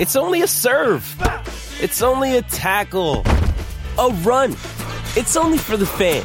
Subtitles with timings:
[0.00, 1.16] It's only a serve.
[1.80, 3.22] It's only a tackle,
[3.98, 4.52] a run.
[5.16, 6.24] It's only for the fans.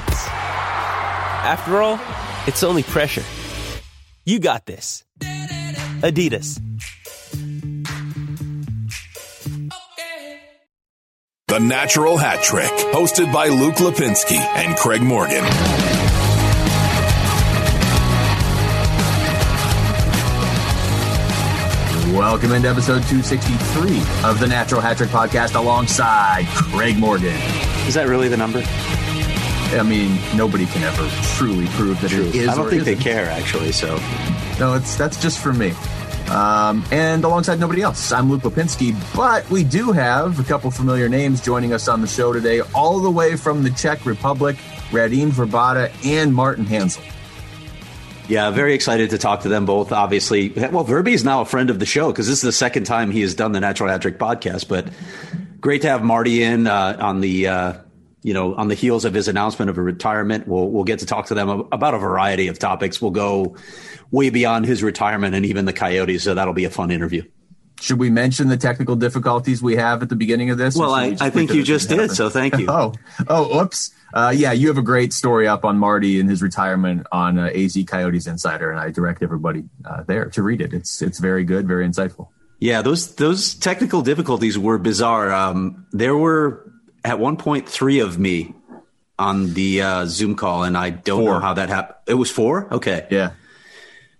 [1.45, 1.99] After all,
[2.47, 3.23] it's only pressure.
[4.25, 5.03] You got this.
[6.01, 6.59] Adidas.
[11.47, 15.43] The Natural Hat Trick, hosted by Luke Lapinski and Craig Morgan.
[22.13, 27.35] Welcome into episode 263 of the Natural Hat Trick podcast alongside Craig Morgan.
[27.87, 28.63] Is that really the number?
[28.65, 31.07] I mean, nobody can ever
[31.37, 32.47] truly prove that it is.
[32.47, 33.03] I don't think they isn't.
[33.03, 33.71] care actually.
[33.71, 33.97] So
[34.59, 35.71] No, it's that's just for me.
[36.31, 41.09] Um, and alongside nobody else, I'm Luke Lapinski, but we do have a couple familiar
[41.09, 44.55] names joining us on the show today, all the way from the Czech Republic,
[44.89, 47.03] Radim Vrbata and Martin Hanzal.
[48.29, 49.91] Yeah, very excited to talk to them both.
[49.91, 52.85] Obviously, well, Verby is now a friend of the show because this is the second
[52.85, 54.67] time he has done the Natural Hat Trick podcast.
[54.67, 54.87] But
[55.59, 57.73] great to have Marty in uh, on the uh,
[58.21, 60.47] you know on the heels of his announcement of a retirement.
[60.47, 63.01] We'll we'll get to talk to them about a variety of topics.
[63.01, 63.55] We'll go
[64.11, 66.23] way beyond his retirement and even the Coyotes.
[66.23, 67.23] So that'll be a fun interview.
[67.81, 70.75] Should we mention the technical difficulties we have at the beginning of this?
[70.75, 71.99] Well, we I, I think you just did.
[71.99, 72.15] happen?
[72.15, 72.67] So thank you.
[72.69, 72.93] Oh,
[73.27, 73.91] oh, oops.
[74.13, 77.51] Uh, yeah, you have a great story up on Marty and his retirement on uh,
[77.53, 80.73] AZ Coyotes Insider, and I direct everybody uh, there to read it.
[80.73, 82.27] It's it's very good, very insightful.
[82.59, 85.31] Yeah, those those technical difficulties were bizarre.
[85.31, 86.71] Um, there were
[87.05, 88.53] at one point three of me
[89.19, 91.33] on the uh, Zoom call, and I don't Four.
[91.35, 91.97] know how that happened.
[92.07, 92.67] It was four.
[92.73, 93.31] Okay, Yeah,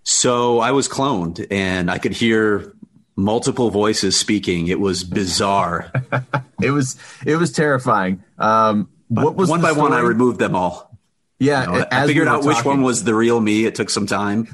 [0.02, 2.72] so I was cloned, and I could hear
[3.20, 4.68] multiple voices speaking.
[4.68, 5.92] It was bizarre.
[6.62, 8.22] it was it was terrifying.
[8.38, 9.92] Um, what was one by one?
[9.92, 10.98] I removed them all.
[11.38, 13.64] Yeah, You know, I figured we out which one was the real me.
[13.64, 14.46] It took some time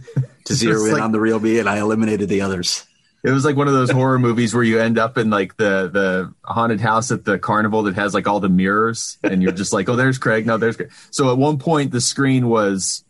[0.45, 2.87] to zero in like- on the real me, and I eliminated the others.
[3.25, 5.91] It was like one of those horror movies where you end up in like the
[5.93, 9.73] the haunted house at the carnival that has like all the mirrors, and you're just
[9.73, 10.47] like, oh, there's Craig.
[10.47, 10.93] No, there's Craig.
[11.11, 13.05] So at one point, the screen was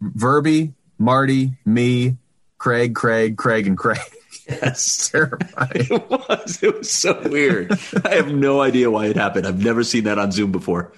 [0.00, 2.18] Verby, Marty, me,
[2.58, 3.98] Craig, Craig, Craig, and Craig.
[4.48, 5.10] Yes.
[5.10, 5.70] Terrifying.
[5.74, 6.62] It was.
[6.62, 7.78] It was so weird.
[8.04, 9.46] I have no idea why it happened.
[9.46, 10.92] I've never seen that on Zoom before.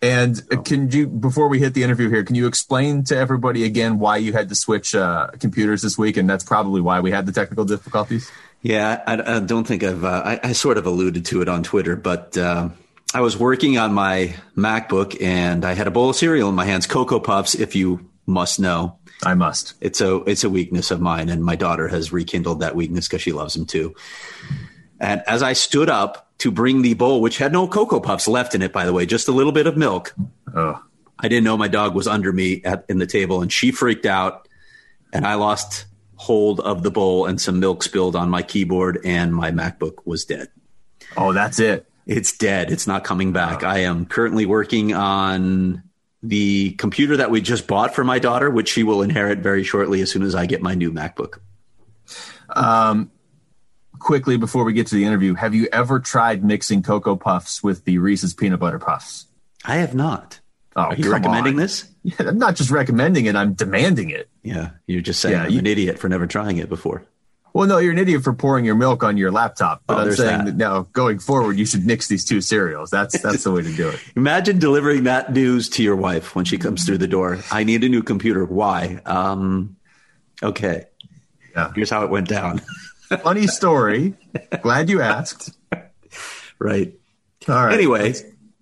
[0.00, 3.64] And uh, can you, before we hit the interview here, can you explain to everybody
[3.64, 6.16] again why you had to switch uh, computers this week?
[6.16, 8.30] And that's probably why we had the technical difficulties.
[8.62, 10.04] Yeah, I, I don't think I've.
[10.04, 12.68] Uh, I, I sort of alluded to it on Twitter, but uh,
[13.14, 16.64] I was working on my MacBook and I had a bowl of cereal in my
[16.64, 18.98] hands, Cocoa Puffs, if you must know.
[19.24, 19.74] I must.
[19.80, 23.22] It's a it's a weakness of mine, and my daughter has rekindled that weakness because
[23.22, 23.94] she loves him too.
[25.00, 28.54] And as I stood up to bring the bowl, which had no Cocoa Puffs left
[28.54, 30.14] in it, by the way, just a little bit of milk,
[30.54, 30.80] Oh,
[31.18, 34.06] I didn't know my dog was under me at, in the table, and she freaked
[34.06, 34.46] out,
[35.12, 39.34] and I lost hold of the bowl, and some milk spilled on my keyboard, and
[39.34, 40.48] my MacBook was dead.
[41.16, 41.86] oh, that's it.
[42.06, 42.70] It's dead.
[42.70, 43.62] It's not coming back.
[43.62, 45.82] I am currently working on
[46.22, 50.00] the computer that we just bought for my daughter, which she will inherit very shortly
[50.00, 51.38] as soon as I get my new MacBook.
[52.50, 53.10] Um,
[53.98, 57.84] quickly before we get to the interview, have you ever tried mixing Cocoa Puffs with
[57.84, 59.26] the Reese's peanut butter puffs?
[59.64, 60.40] I have not.
[60.76, 61.58] Oh, Are you recommending on.
[61.58, 61.90] this?
[62.04, 64.28] Yeah, I'm not just recommending it; I'm demanding it.
[64.42, 67.04] Yeah, you're just saying Yeah, I'm you- an idiot for never trying it before.
[67.58, 70.12] Well, no, you're an idiot for pouring your milk on your laptop, but Oh, I'm
[70.12, 70.44] saying that.
[70.46, 70.56] that.
[70.56, 72.88] now going forward, you should mix these two cereals.
[72.88, 73.98] That's that's the way to do it.
[74.16, 77.40] Imagine delivering that news to your wife when she comes through the door.
[77.50, 78.44] I need a new computer.
[78.44, 79.00] Why?
[79.04, 79.74] Um,
[80.40, 80.84] okay.
[81.56, 81.72] Yeah.
[81.74, 82.60] Here's how it went down.
[83.24, 84.14] Funny story.
[84.62, 85.50] Glad you asked.
[86.60, 86.94] right.
[87.48, 87.74] All right.
[87.74, 88.14] Anyway.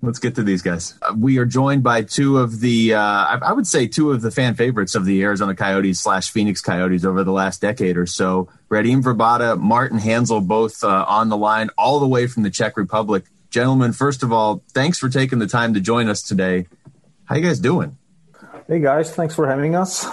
[0.07, 0.95] Let's, let's get to these guys.
[1.03, 4.23] Uh, we are joined by two of the, uh, I, I would say, two of
[4.23, 8.07] the fan favorites of the Arizona Coyotes slash Phoenix Coyotes over the last decade or
[8.07, 8.49] so.
[8.71, 12.77] Radim Vrbata, Martin Hanzal, both uh, on the line, all the way from the Czech
[12.77, 13.25] Republic.
[13.51, 16.67] Gentlemen, first of all, thanks for taking the time to join us today.
[17.25, 17.99] How you guys doing?
[18.69, 20.07] Hey guys, thanks for having us.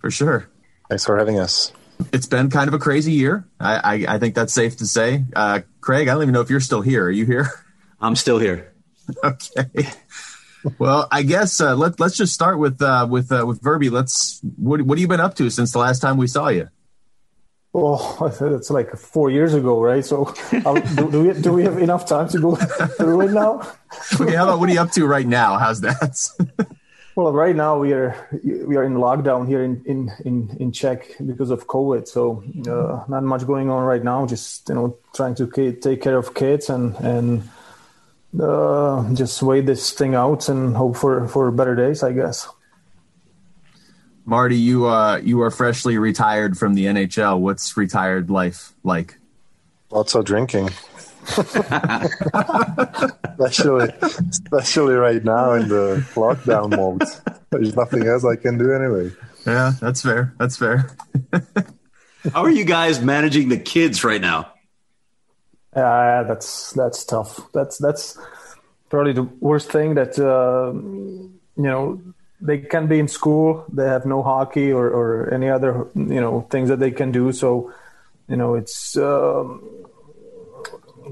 [0.00, 0.48] For sure.
[0.88, 1.72] Thanks for having us.
[2.12, 3.46] It's been kind of a crazy year.
[3.58, 5.24] I, I, I think that's safe to say.
[5.34, 7.04] Uh, Craig, I don't even know if you're still here.
[7.06, 7.50] Are you here?
[8.00, 8.72] I'm still here.
[9.24, 9.88] okay.
[10.78, 13.90] well, I guess uh, let let's just start with uh, with uh, with Verby.
[13.90, 16.68] Let's what what have you been up to since the last time we saw you?
[17.74, 20.04] Oh, it's like four years ago, right?
[20.04, 20.34] So,
[20.64, 23.60] um, do, do, we do we have enough time to go through it now?
[24.20, 25.58] okay, how about what are you up to right now?
[25.58, 26.18] How's that?
[27.14, 31.14] well, right now we are we are in lockdown here in in in, in Czech
[31.24, 32.08] because of COVID.
[32.08, 34.26] So, uh, not much going on right now.
[34.26, 37.42] Just you know, trying to take care of kids and and
[38.40, 42.48] uh, just wait this thing out and hope for for better days, I guess.
[44.24, 47.40] Marty, you uh, you are freshly retired from the NHL.
[47.40, 49.18] What's retired life like?
[49.90, 50.70] Lots of drinking.
[53.38, 53.88] especially,
[54.30, 57.02] especially right now in the lockdown mode.
[57.50, 59.10] There's nothing else I can do anyway.
[59.46, 60.34] Yeah, that's fair.
[60.38, 60.90] That's fair.
[62.32, 64.52] How are you guys managing the kids right now?
[65.78, 67.40] Yeah, uh, that's that's tough.
[67.52, 68.18] That's that's
[68.90, 72.00] probably the worst thing that uh, you know
[72.40, 76.46] they can be in school they have no hockey or, or any other you know
[76.50, 77.32] things that they can do.
[77.32, 77.72] So
[78.28, 79.62] you know it's um,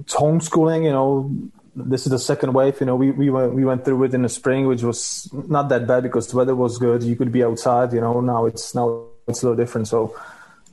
[0.01, 1.31] it's homeschooling you know
[1.77, 4.23] this is the second wave you know we, we went we went through it in
[4.23, 7.05] the spring which was not that bad because the weather was good.
[7.05, 9.87] You could be outside you know now it's now it's a little different.
[9.87, 10.17] So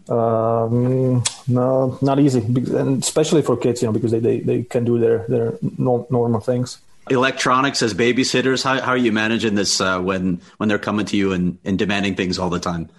[0.09, 4.83] um, no not easy and especially for kids you know because they, they, they can
[4.83, 6.79] do their their normal things
[7.09, 8.63] electronics as babysitters?
[8.63, 11.77] How, how are you managing this uh, when when they're coming to you and, and
[11.77, 12.89] demanding things all the time?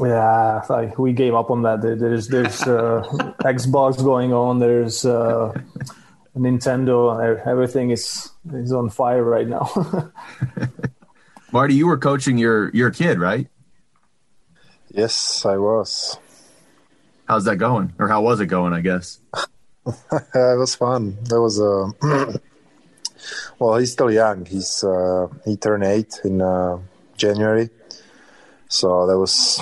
[0.00, 1.80] Yeah, like we gave up on that.
[1.80, 3.02] There's there's uh,
[3.40, 4.58] Xbox going on.
[4.58, 5.54] There's uh,
[6.36, 7.46] Nintendo.
[7.46, 9.70] Everything is is on fire right now.
[11.52, 13.48] Marty, you were coaching your your kid, right?
[14.90, 16.18] Yes, I was.
[17.28, 18.72] How's that going, or how was it going?
[18.72, 19.18] I guess
[19.86, 21.16] it was fun.
[21.24, 22.32] That was a uh,
[23.58, 24.44] well, he's still young.
[24.46, 26.78] He's uh, he turned eight in uh,
[27.16, 27.70] January,
[28.68, 29.60] so that was.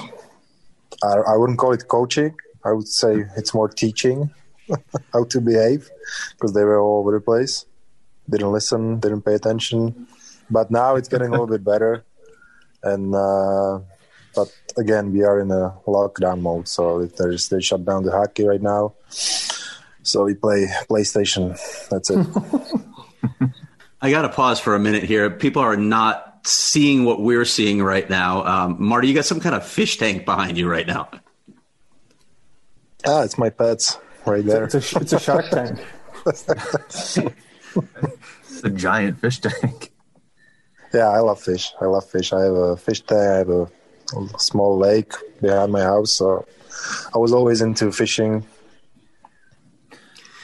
[1.02, 2.34] I, I wouldn't call it coaching.
[2.64, 4.30] I would say it's more teaching
[5.12, 5.90] how to behave
[6.32, 7.66] because they were all over the place.
[8.28, 10.06] Didn't listen, didn't pay attention.
[10.50, 12.04] But now it's getting a little bit better,
[12.82, 13.80] and uh,
[14.34, 18.46] but again we are in a lockdown mode, so there's they shut down the hockey
[18.46, 18.94] right now.
[20.02, 21.58] So we play PlayStation.
[21.88, 22.26] That's it.
[24.02, 25.30] I got to pause for a minute here.
[25.30, 28.44] People are not seeing what we're seeing right now.
[28.44, 31.08] Um, Marty, you got some kind of fish tank behind you right now.
[33.06, 34.64] Ah, it's my pets right there.
[34.64, 35.80] It's a, it's a shark tank.
[36.26, 37.18] it's
[38.62, 39.90] a giant fish tank.
[40.92, 41.72] Yeah, I love fish.
[41.80, 42.32] I love fish.
[42.32, 43.20] I have a fish tank.
[43.20, 43.70] I have a,
[44.12, 46.12] a small lake behind my house.
[46.12, 46.46] So
[47.14, 48.44] I was always into fishing.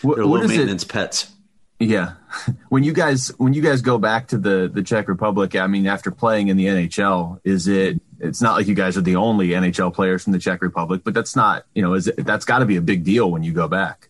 [0.03, 0.89] What, They're low maintenance it?
[0.89, 1.33] pets.
[1.79, 2.15] Yeah.
[2.69, 5.89] When you guys when you guys go back to the the Czech Republic, I mean
[5.89, 9.49] after playing in the NHL, is it it's not like you guys are the only
[9.49, 12.61] NHL players from the Czech Republic, but that's not, you know, is it, that's got
[12.61, 14.09] to be a big deal when you go back.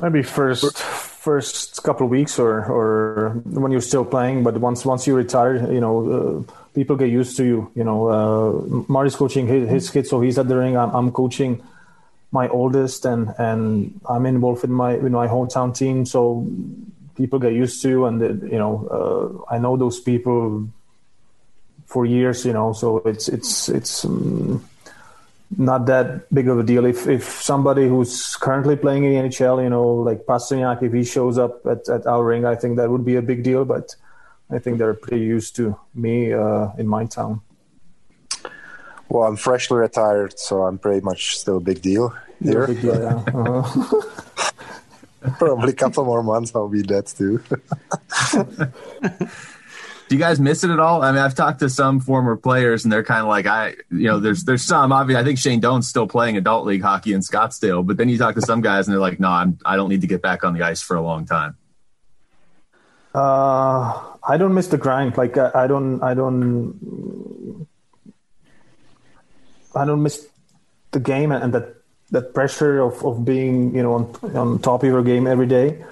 [0.00, 0.76] Maybe first
[1.20, 5.56] first couple of weeks or or when you're still playing, but once once you retire,
[5.70, 7.70] you know, uh, people get used to you.
[7.74, 10.76] You know, uh, Marty's coaching his, his kids, so he's at the ring.
[10.76, 11.62] I'm, I'm coaching
[12.32, 16.46] my oldest and and I'm involved in my in my hometown team so
[17.16, 20.68] people get used to and you know uh, I know those people
[21.86, 24.64] for years you know so it's it's it's um,
[25.56, 29.62] not that big of a deal if if somebody who's currently playing in the NHL
[29.62, 32.88] you know like Pastrňák if he shows up at, at our ring I think that
[32.88, 33.96] would be a big deal but
[34.50, 37.40] I think they're pretty used to me uh, in my town
[39.10, 42.68] well, I'm freshly retired, so I'm pretty much still a big deal here.
[42.68, 43.24] Big deal, yeah.
[43.34, 44.50] uh-huh.
[45.38, 47.42] Probably a couple more months, I'll be dead too.
[50.10, 51.02] Do you guys miss it at all?
[51.02, 54.08] I mean, I've talked to some former players, and they're kind of like, I, you
[54.08, 54.90] know, there's there's some.
[54.90, 58.18] Obviously, I think Shane Doan's still playing adult league hockey in Scottsdale, but then you
[58.18, 60.42] talk to some guys, and they're like, No, I'm I don't need to get back
[60.42, 61.56] on the ice for a long time.
[63.14, 65.16] Uh, I don't miss the grind.
[65.16, 67.68] Like I, I don't, I don't
[69.76, 70.26] I don't miss
[70.90, 71.76] the game and, that
[72.10, 75.84] that pressure of, of being you know on, on top of your game every day.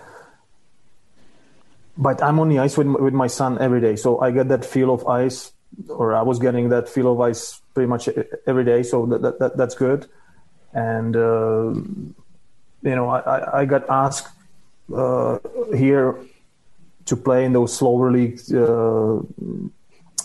[1.98, 4.64] But I'm on the ice with with my son every day, so I get that
[4.64, 5.52] feel of ice,
[5.88, 8.08] or I was getting that feel of ice pretty much
[8.46, 8.84] every day.
[8.84, 10.06] So that, that, that that's good.
[10.72, 11.74] And uh,
[12.82, 14.28] you know, I, I got asked
[14.94, 15.38] uh,
[15.74, 16.16] here
[17.06, 19.18] to play in those slower league uh,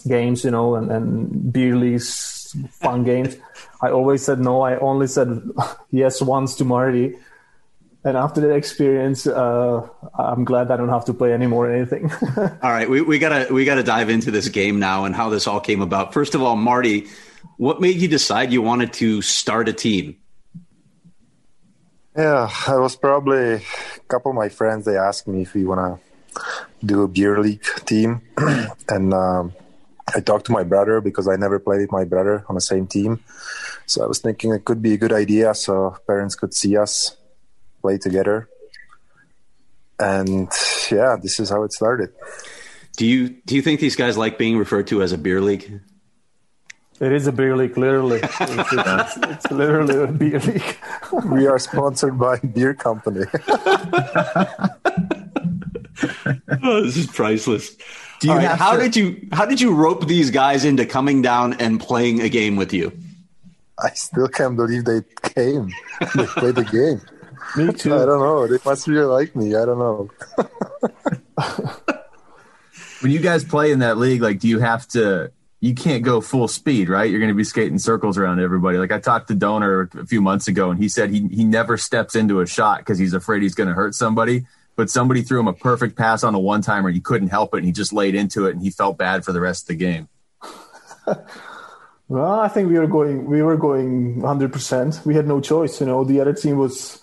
[0.08, 3.36] games, you know, and, and beer leagues fun games.
[3.82, 4.62] I always said no.
[4.62, 5.42] I only said
[5.92, 7.16] yes once to Marty,
[8.06, 12.12] and after that experience, uh, I'm glad I don't have to play anymore or anything.
[12.38, 15.48] all right, we, we gotta we gotta dive into this game now and how this
[15.48, 16.14] all came about.
[16.14, 17.08] First of all, Marty,
[17.58, 20.18] what made you decide you wanted to start a team?
[22.16, 23.62] Yeah, I was probably a
[24.10, 24.86] couple of my friends.
[24.86, 26.00] They asked me if we want
[26.36, 26.42] to
[26.86, 28.22] do a beer league team,
[28.90, 29.54] and um,
[30.14, 32.86] I talked to my brother because I never played with my brother on the same
[32.86, 33.24] team.
[33.86, 37.16] So I was thinking it could be a good idea so parents could see us
[37.84, 38.50] play together.
[40.00, 40.50] And
[40.90, 42.10] yeah, this is how it started.
[42.98, 45.82] Do you do you think these guys like being referred to as a beer league?
[47.00, 48.22] It is a beer league, literally.
[48.24, 50.78] It's, it's, it's literally a beer league.
[51.26, 53.26] we are sponsored by beer company.
[56.64, 57.76] oh, this is priceless.
[58.26, 58.82] Right, how to...
[58.82, 62.56] did you how did you rope these guys into coming down and playing a game
[62.56, 62.92] with you?
[63.84, 65.74] I still can't believe they came.
[66.16, 67.02] They played the game.
[67.56, 67.94] Me too.
[67.96, 68.48] I don't know.
[68.48, 69.56] They must really like me.
[69.56, 70.10] I don't know.
[73.02, 75.32] when you guys play in that league, like, do you have to?
[75.60, 77.10] You can't go full speed, right?
[77.10, 78.78] You're going to be skating circles around everybody.
[78.78, 81.78] Like I talked to Doaner a few months ago, and he said he he never
[81.78, 84.46] steps into a shot because he's afraid he's going to hurt somebody
[84.76, 87.54] but somebody threw him a perfect pass on a one timer and he couldn't help
[87.54, 89.68] it and he just laid into it and he felt bad for the rest of
[89.68, 90.08] the game.
[92.08, 95.06] well, I think we were going we were going 100%.
[95.06, 96.04] We had no choice, you know.
[96.04, 97.02] The other team was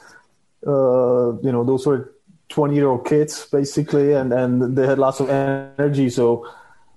[0.67, 2.15] uh, you know, those were
[2.51, 6.45] 20 year old kids basically and and they had lots of energy so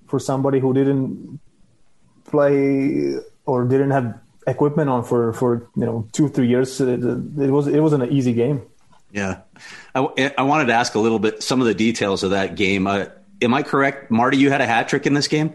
[0.08, 1.40] for somebody who didn't
[2.26, 3.16] play
[3.46, 7.68] or didn't have equipment on for for you know 2 3 years it, it was
[7.68, 8.64] it wasn't an easy game.
[9.12, 9.42] Yeah.
[9.94, 12.88] I, I, wanted to ask a little bit some of the details of that game.
[12.88, 13.06] Uh,
[13.44, 14.38] am I correct, Marty?
[14.38, 15.54] You had a hat trick in this game.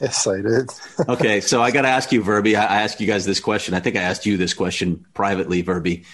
[0.00, 0.70] Yes, I did.
[1.08, 2.54] okay, so I got to ask you, Verby.
[2.54, 3.74] I, I asked you guys this question.
[3.74, 6.04] I think I asked you this question privately, Verby.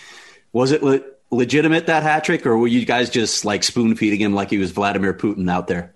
[0.52, 4.20] Was it le- legitimate that hat trick, or were you guys just like spoon feeding
[4.20, 5.94] him like he was Vladimir Putin out there?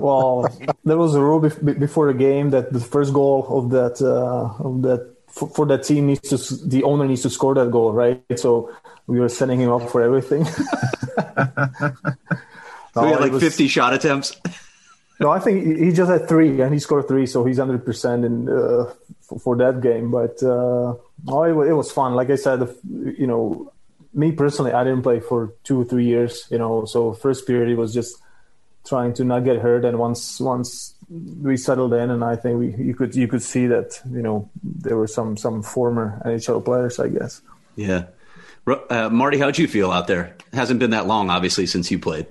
[0.00, 0.48] well,
[0.84, 4.82] there was a rule before the game that the first goal of that uh, of
[4.82, 8.22] that for, for, that team needs to the owner needs to score that goal, right?
[8.36, 8.74] So
[9.06, 10.44] we were setting him up for everything.
[10.44, 10.62] so
[12.96, 14.40] we had like was, 50 shot attempts.
[15.20, 18.24] no, I think he just had three, and he scored three, so he's 100 percent
[18.24, 20.10] in uh, for, for, that game.
[20.10, 20.94] But uh,
[21.28, 22.14] oh, it, it, was fun.
[22.14, 22.68] Like I said,
[23.18, 23.72] you know,
[24.16, 26.48] me personally, I didn't play for two or three years.
[26.50, 28.16] You know, so first period it was just
[28.84, 32.74] trying to not get hurt, and once once we settled in, and I think we
[32.76, 36.98] you could you could see that you know there were some some former NHL players,
[36.98, 37.42] I guess.
[37.76, 38.06] Yeah.
[38.66, 40.34] Uh, Marty, how'd you feel out there?
[40.52, 42.26] It hasn't been that long, obviously, since you played.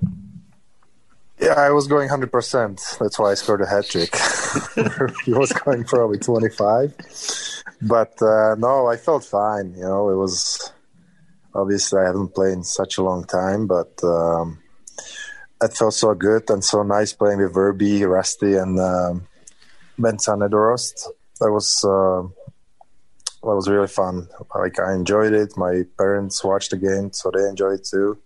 [1.39, 2.97] Yeah, I was going 100%.
[2.97, 4.13] That's why I scored a hat trick.
[5.25, 6.93] he was going probably 25.
[7.81, 9.73] But uh, no, I felt fine.
[9.75, 10.73] You know, it was
[11.55, 14.59] obviously I haven't played in such a long time, but um,
[15.61, 19.27] it felt so good and so nice playing with Verbi, Rusty, and um,
[19.97, 21.07] Ben Sanedorost.
[21.39, 21.83] That was.
[21.83, 22.27] Uh,
[23.51, 24.27] it was really fun.
[24.55, 25.55] Like I enjoyed it.
[25.55, 28.17] My parents watched the game, so they enjoyed it too.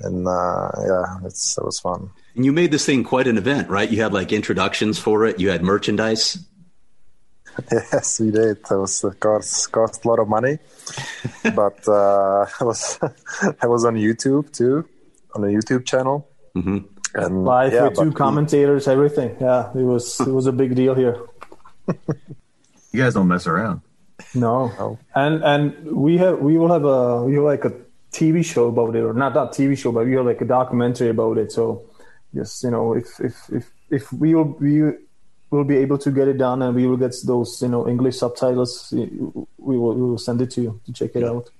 [0.00, 2.10] And uh, yeah, it's it was fun.
[2.34, 3.90] And you made this thing quite an event, right?
[3.90, 5.38] You had like introductions for it.
[5.38, 6.38] You had merchandise.
[7.72, 8.58] Yes, we did.
[8.58, 10.58] It was it cost cost a lot of money,
[11.54, 12.98] but uh, it was
[13.62, 14.88] I was on YouTube too,
[15.34, 16.28] on the YouTube channel.
[16.56, 16.78] Mm-hmm.
[17.14, 19.36] And live yeah, with two commentators, we, everything.
[19.40, 21.16] Yeah, it was it was a big deal here.
[22.92, 23.80] you guys don't mess around.
[24.34, 24.68] No.
[24.78, 24.98] no.
[25.14, 27.72] And and we have we will have a we have like a
[28.12, 31.08] TV show about it, or not that TV show, but we have like a documentary
[31.08, 31.50] about it.
[31.50, 31.86] So
[32.32, 34.92] yes, you know, if if if if we will we
[35.50, 38.18] will be able to get it done and we will get those you know English
[38.18, 41.50] subtitles, we will we will send it to you to check it out.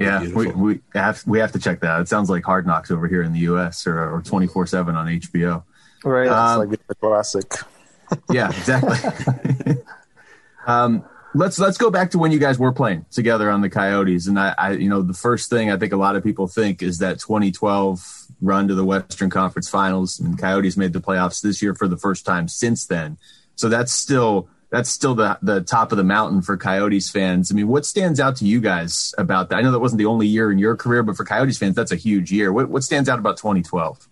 [0.00, 2.00] yeah, we, we have we have to check that.
[2.00, 3.86] It sounds like Hard Knocks over here in the U.S.
[3.86, 5.62] or or twenty four seven on HBO.
[6.04, 7.54] Right, um, it's like a classic.
[8.30, 9.76] yeah, exactly.
[10.66, 14.26] um, let's let's go back to when you guys were playing together on the Coyotes.
[14.26, 16.82] And I, I, you know, the first thing I think a lot of people think
[16.82, 21.60] is that 2012 run to the Western Conference Finals, and Coyotes made the playoffs this
[21.60, 23.18] year for the first time since then.
[23.58, 27.50] So that's still that's still the the top of the mountain for Coyotes fans.
[27.50, 29.56] I mean, what stands out to you guys about that?
[29.56, 31.92] I know that wasn't the only year in your career, but for Coyotes fans, that's
[31.92, 32.52] a huge year.
[32.52, 34.08] What what stands out about 2012?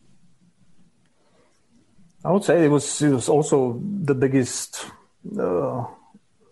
[2.24, 4.86] I would say it was it was also the biggest.
[5.38, 5.86] Uh,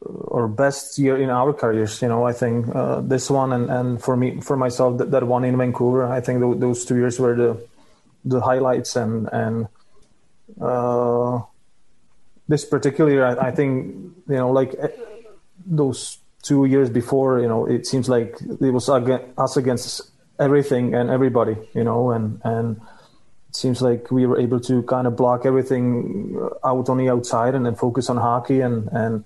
[0.07, 2.03] or best year in our careers.
[2.03, 5.25] You know, I think uh, this one and, and for me for myself that, that
[5.25, 6.05] one in Vancouver.
[6.07, 7.67] I think th- those two years were the
[8.25, 9.69] the highlights and and
[10.61, 11.41] uh,
[12.49, 13.95] this particular year, I, I, think
[14.29, 14.89] you know like eh,
[15.65, 17.41] those two years before.
[17.41, 20.03] You know, it seems like it was us against
[20.39, 22.77] everything and everybody, you know, and and
[23.49, 27.55] it seems like we were able to kind of block everything out on the outside
[27.55, 29.25] and then focus on hockey and and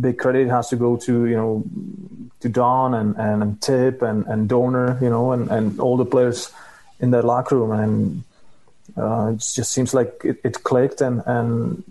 [0.00, 1.64] big credit has to go to you know
[2.40, 6.52] to Don and and Tip and and Doaner, you know, and and all the players
[7.00, 8.24] in that locker room, and
[8.96, 11.00] uh, it just seems like it, it, clicked.
[11.00, 11.84] And and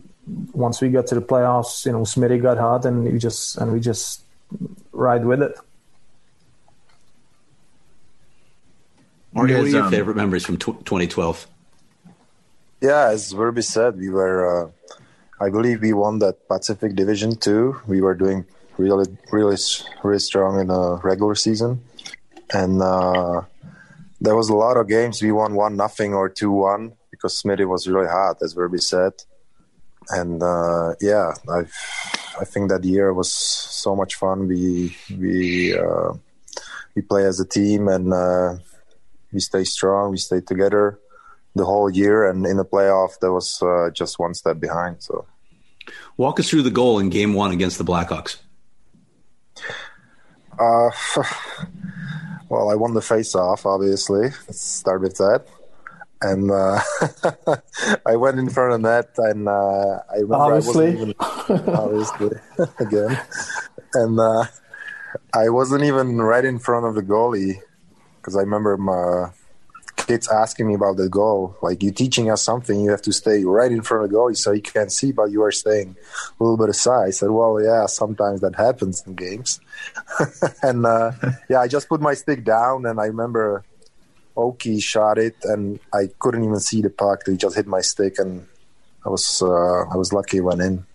[0.53, 3.71] once we got to the playoffs, you know, Smitty got hot, and we just and
[3.71, 4.23] we just
[4.91, 5.57] ride with it.
[9.33, 11.47] Marty, what are your um, favorite memories from t- 2012?
[12.81, 14.65] Yeah, as Verby said, we were.
[14.65, 14.71] Uh,
[15.39, 17.79] I believe we won that Pacific Division too.
[17.87, 18.45] We were doing
[18.77, 19.57] really, really,
[20.03, 21.81] really strong in the regular season,
[22.53, 23.41] and uh,
[24.19, 27.67] there was a lot of games we won one nothing or two one because Smitty
[27.67, 29.13] was really hot, as Verby said,
[30.11, 31.61] and uh, yeah, I,
[32.39, 34.47] I think that year was so much fun.
[34.47, 36.13] We we uh,
[36.95, 38.55] we play as a team and uh,
[39.31, 40.11] we stay strong.
[40.11, 40.99] We stay together
[41.55, 45.03] the whole year, and in the playoff, there was uh, just one step behind.
[45.03, 45.25] So
[46.17, 48.37] Walk us through the goal in Game One against the Blackhawks.
[50.59, 50.89] Uh,
[52.49, 53.65] well, I won the face-off.
[53.65, 55.45] Obviously, let's start with that.
[56.21, 56.79] And uh,
[58.05, 61.15] I went in front of net, and uh, I remember obviously, I wasn't
[61.49, 62.29] even, obviously
[62.79, 63.19] again,
[63.95, 64.45] and uh,
[65.33, 67.55] I wasn't even right in front of the goalie
[68.17, 69.31] because I remember my
[70.11, 71.55] kids asking me about the goal.
[71.61, 74.33] Like, you teaching us something, you have to stay right in front of the goal
[74.33, 75.95] so you can see, but you are staying
[76.39, 77.07] a little bit aside.
[77.07, 79.59] I said, well, yeah, sometimes that happens in games.
[80.63, 81.11] and uh,
[81.49, 83.63] yeah, I just put my stick down, and I remember
[84.35, 87.21] Oki shot it, and I couldn't even see the puck.
[87.25, 88.47] He just hit my stick, and
[89.05, 90.85] I was uh, I was lucky it went in.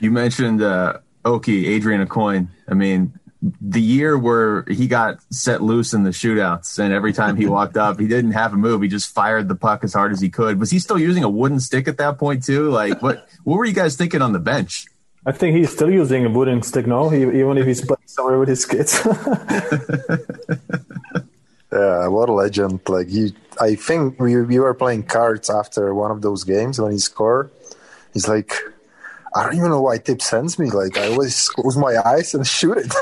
[0.00, 2.48] You mentioned uh, Oki, Adrian Aucoin.
[2.68, 3.18] I mean,
[3.60, 7.76] the year where he got set loose in the shootouts and every time he walked
[7.76, 8.82] up he didn't have a move.
[8.82, 10.58] He just fired the puck as hard as he could.
[10.60, 12.70] Was he still using a wooden stick at that point too?
[12.70, 14.86] Like what what were you guys thinking on the bench?
[15.26, 17.12] I think he's still using a wooden stick no?
[17.12, 19.00] Even if he's playing somewhere with his kids
[21.72, 26.10] yeah what a legend like he i think we, we were playing cards after one
[26.10, 27.50] of those games when he scored
[28.12, 28.52] he's like
[29.34, 30.70] I don't even know why Tip sends me.
[30.70, 32.92] Like I always close my eyes and shoot it.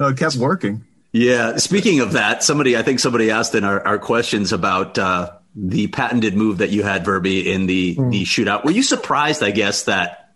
[0.00, 0.84] oh, it kept working.
[1.12, 1.56] Yeah.
[1.56, 5.86] Speaking of that, somebody I think somebody asked in our, our questions about uh, the
[5.88, 8.10] patented move that you had, Verby, in the mm.
[8.10, 8.64] the shootout.
[8.64, 9.42] Were you surprised?
[9.42, 10.34] I guess that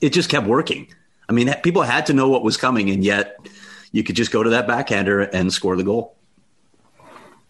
[0.00, 0.88] it just kept working.
[1.32, 3.38] I mean, people had to know what was coming, and yet
[3.90, 6.14] you could just go to that backhander and score the goal.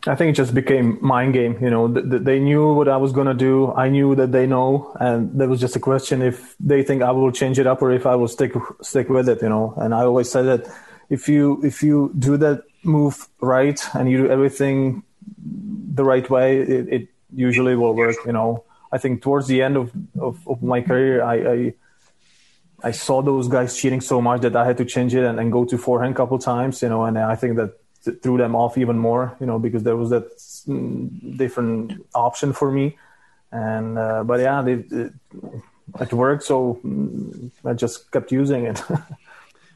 [0.06, 1.58] I think it just became mind game.
[1.60, 3.72] You know, th- th- they knew what I was gonna do.
[3.72, 7.10] I knew that they know, and there was just a question if they think I
[7.10, 9.42] will change it up or if I will stick stick with it.
[9.42, 10.72] You know, and I always said that
[11.10, 15.02] if you if you do that move right and you do everything
[15.94, 18.16] the right way, it, it usually will work.
[18.26, 21.74] You know, I think towards the end of of, of my career, I, I
[22.82, 25.52] I saw those guys cheating so much that I had to change it and, and
[25.52, 26.82] go to forehand a couple times.
[26.82, 27.78] You know, and I think that
[28.22, 30.28] threw them off even more, you know, because there was that
[31.36, 32.98] different option for me.
[33.50, 35.12] And uh, but yeah, it, it,
[36.00, 38.82] it worked, so mm, I just kept using it.
[38.90, 39.02] I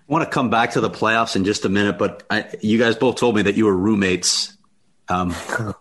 [0.09, 2.97] want to come back to the playoffs in just a minute, but I, you guys
[2.97, 4.57] both told me that you were roommates.
[5.09, 5.35] Um,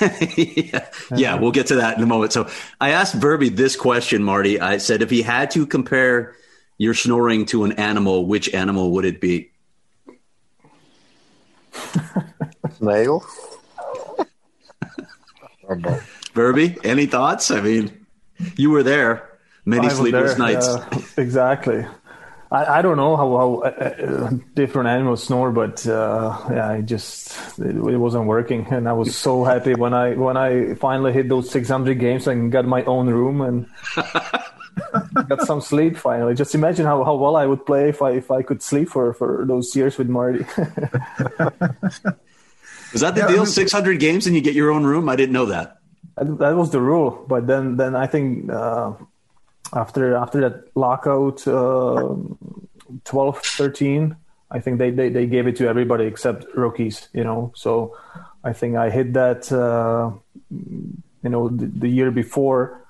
[0.36, 2.32] yeah, yeah, we'll get to that in a moment.
[2.32, 2.48] So
[2.80, 4.60] I asked Verby this question, Marty.
[4.60, 6.36] I said, if he had to compare
[6.80, 9.50] your snoring to an animal, which animal would it be?
[12.78, 13.22] Snail.
[16.32, 17.50] Verby, any thoughts?
[17.50, 18.06] I mean,
[18.56, 19.28] you were there
[19.66, 20.68] many sleepless there, nights.
[20.68, 21.84] Uh, exactly.
[22.50, 26.86] I, I don't know how, how uh, uh, different animals snore, but uh, yeah, it
[26.86, 31.12] just it, it, wasn't working, and I was so happy when I when I finally
[31.12, 33.66] hit those 600 games and got my own room and
[35.28, 36.34] got some sleep finally.
[36.34, 39.12] Just imagine how, how well I would play if I if I could sleep for,
[39.14, 40.44] for those years with Marty.
[42.92, 43.46] Was that the yeah, deal?
[43.46, 45.08] Six hundred games and you get your own room?
[45.08, 45.78] I didn't know that.
[46.16, 48.92] That was the rule, but then then I think uh,
[49.72, 52.16] after after that lockout, uh,
[53.04, 54.16] 12, 13,
[54.50, 57.08] I think they, they they gave it to everybody except rookies.
[57.14, 57.96] You know, so
[58.42, 59.50] I think I hit that.
[59.52, 60.10] Uh,
[61.22, 62.86] you know, the, the year before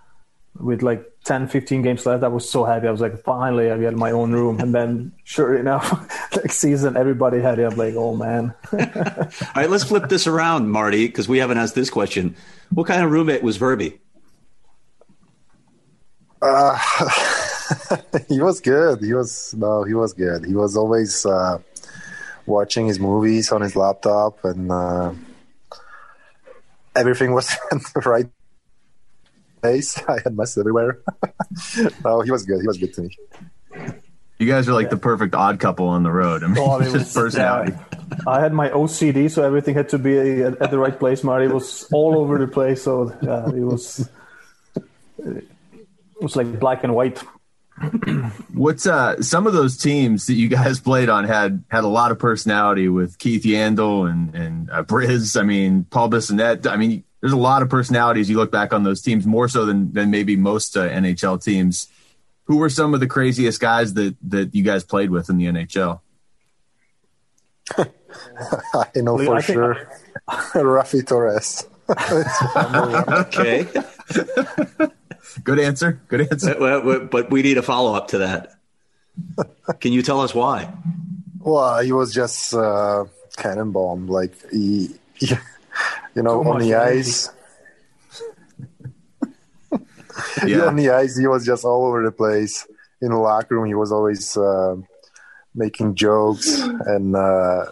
[0.59, 2.89] with like 10, 15 games left, I was so happy.
[2.89, 4.59] I was like, finally, I get my own room.
[4.59, 5.91] And then, sure enough,
[6.37, 7.65] next season, everybody had it.
[7.65, 8.55] I'm like, oh man.
[8.73, 8.79] All
[9.55, 12.37] right, let's flip this around, Marty, because we haven't asked this question.
[12.71, 13.99] What kind of roommate was Verby?
[16.43, 16.79] Uh,
[18.29, 19.01] he was good.
[19.03, 20.47] He was no, he was good.
[20.47, 21.59] He was always uh,
[22.47, 25.13] watching his movies on his laptop, and uh,
[26.97, 28.27] everything was in the right
[29.61, 29.99] place.
[30.09, 31.01] I had mess everywhere.
[32.05, 32.61] no, he was good.
[32.61, 33.17] He was good to me.
[34.39, 36.43] You guys are like the perfect odd couple on the road.
[36.43, 37.73] I mean, Oh, it just personality.
[37.73, 38.17] yeah.
[38.27, 41.23] I had my OCD, so everything had to be at, at the right place.
[41.23, 44.09] Marty was all over the place, so yeah, it was
[45.19, 45.45] it
[46.21, 47.23] was like black and white.
[48.55, 52.11] What's uh some of those teams that you guys played on had had a lot
[52.11, 55.39] of personality with Keith Yandle and and uh, Briz.
[55.39, 56.67] I mean, Paul Bissonnette.
[56.67, 58.29] I mean, there's a lot of personalities.
[58.31, 61.89] You look back on those teams more so than than maybe most uh, NHL teams.
[62.45, 65.47] Who were some of the craziest guys that that you guys played with in the
[65.47, 66.01] NHL?
[67.79, 67.85] I
[68.97, 69.89] know Well, for I think- sure.
[70.55, 71.67] Raffi Torres.
[73.27, 73.67] Okay.
[75.45, 76.01] Good answer.
[76.09, 76.55] Good answer.
[76.59, 78.51] But- but but we need a follow up to that.
[79.81, 80.73] Can you tell us why?
[81.39, 83.05] Well, he was just uh,
[83.37, 83.99] cannonball.
[83.99, 85.35] Like he, he-
[86.15, 86.99] you know, Too on the energy.
[87.01, 87.31] ice.
[90.47, 90.67] Yeah.
[90.67, 92.67] on the ice, he was just all over the place.
[93.01, 94.77] In the locker room, he was always uh,
[95.55, 97.67] making jokes, and uh,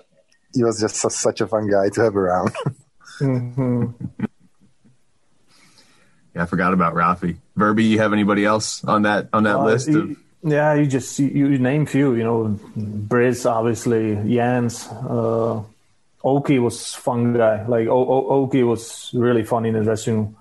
[0.54, 2.52] he was just su- such a fun guy to have around.
[6.34, 7.36] Yeah, I forgot about Raffi.
[7.56, 9.88] Verby, you have anybody else on that on that Uh, list?
[9.88, 12.14] you- Of, yeah, you just you, you name few.
[12.14, 15.62] You know, Briz obviously, Jans, uh,
[16.24, 17.64] Oki was fun guy.
[17.66, 20.36] Like o- o- Oki was really fun in the dressing room,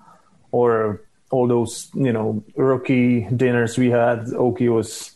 [0.52, 4.32] or all those you know rookie dinners we had.
[4.34, 5.12] Oki was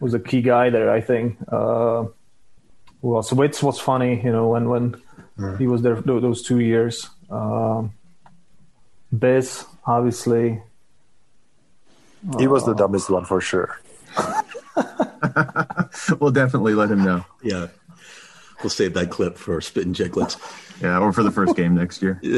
[0.00, 0.90] was a key guy there.
[0.90, 1.36] I think.
[1.48, 2.04] Uh,
[3.02, 3.30] who else?
[3.32, 4.20] Witz was funny.
[4.22, 4.94] You know when when
[5.58, 7.08] he was there tho- those two years.
[7.30, 7.92] Um,
[9.16, 10.62] Biz, obviously.
[12.38, 13.80] he was the dumbest one for sure.
[16.20, 17.24] we'll definitely let him know.
[17.42, 17.68] Yeah.
[18.62, 20.38] We'll save that clip for Spitting Chicklets.
[20.82, 22.20] Yeah, or for the first game next year.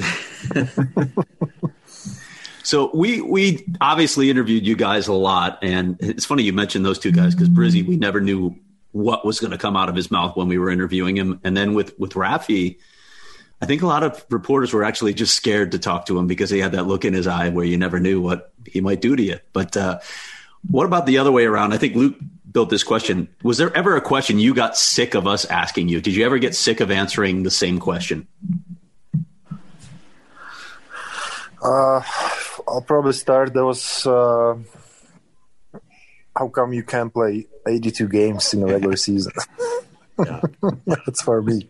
[2.63, 6.99] So we we obviously interviewed you guys a lot, and it's funny you mentioned those
[6.99, 8.57] two guys because Brizzy, we never knew
[8.93, 11.57] what was going to come out of his mouth when we were interviewing him, and
[11.57, 12.79] then with with Raffi,
[13.61, 16.51] I think a lot of reporters were actually just scared to talk to him because
[16.51, 19.17] he had that look in his eye where you never knew what he might do
[19.17, 19.39] to you.
[19.53, 19.99] But uh,
[20.71, 21.73] what about the other way around?
[21.73, 22.17] I think Luke
[22.53, 23.29] built this question.
[23.43, 26.01] Was there ever a question you got sick of us asking you?
[26.01, 28.27] Did you ever get sick of answering the same question?
[31.63, 32.03] Uh,
[32.67, 33.55] I'll probably start.
[33.55, 34.57] There was uh,
[36.37, 39.33] how come you can't play 82 games in a regular season?
[40.87, 41.67] That's for me.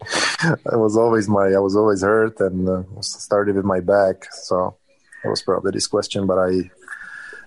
[0.70, 4.76] I was always my I was always hurt and uh, started with my back, so
[5.24, 6.26] it was probably this question.
[6.26, 6.70] But I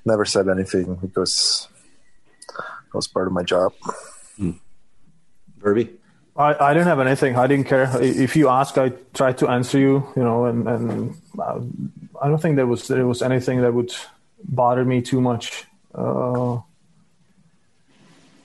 [0.06, 1.68] never said anything because
[2.96, 3.74] was part of my job.
[5.60, 5.90] Verby?
[6.38, 7.38] I, I didn't have anything.
[7.38, 7.90] I didn't care.
[8.02, 10.08] If you ask, I tried to answer you.
[10.16, 11.60] You know, and and uh,
[12.22, 13.94] I don't think there was there was anything that would
[14.44, 15.66] bother me too much.
[15.94, 16.60] Uh,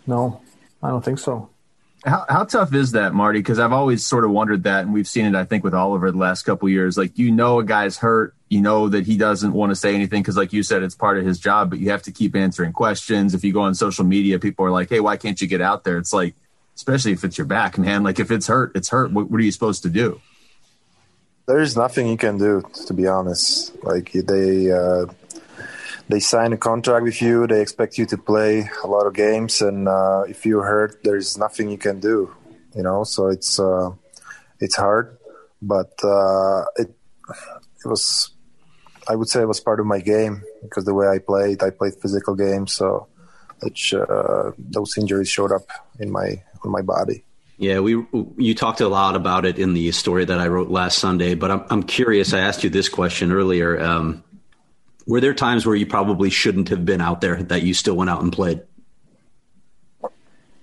[0.07, 0.41] no,
[0.83, 1.51] I don't think so.
[2.05, 3.41] How, how tough is that, Marty?
[3.41, 6.11] Because I've always sort of wondered that, and we've seen it, I think, with Oliver
[6.11, 6.97] the last couple of years.
[6.97, 10.23] Like, you know, a guy's hurt, you know that he doesn't want to say anything
[10.23, 11.71] because, like you said, it's part of his job.
[11.71, 13.33] But you have to keep answering questions.
[13.33, 15.85] If you go on social media, people are like, "Hey, why can't you get out
[15.85, 16.35] there?" It's like,
[16.75, 18.03] especially if it's your back, man.
[18.03, 19.13] Like, if it's hurt, it's hurt.
[19.13, 20.21] What, what are you supposed to do?
[21.47, 23.73] There is nothing you can do, to be honest.
[23.85, 25.07] Like they uh,
[26.09, 27.47] they sign a contract with you.
[27.47, 31.39] They expect you to play a lot of games, and uh, if you're hurt, there's
[31.39, 32.35] nothing you can do.
[32.75, 33.91] You know, so it's uh,
[34.59, 35.19] it's hard,
[35.63, 36.91] but uh, it
[37.85, 38.33] it was.
[39.09, 41.71] I would say it was part of my game because the way I played, I
[41.71, 43.07] played physical games, so
[43.61, 45.67] which uh, those injuries showed up
[45.99, 47.25] in my on my body.
[47.59, 48.05] Yeah, we
[48.37, 51.51] you talked a lot about it in the story that I wrote last Sunday, but
[51.51, 52.33] I'm I'm curious.
[52.33, 53.79] I asked you this question earlier.
[53.81, 54.25] Um,
[55.07, 58.11] were there times where you probably shouldn't have been out there that you still went
[58.11, 58.63] out and played?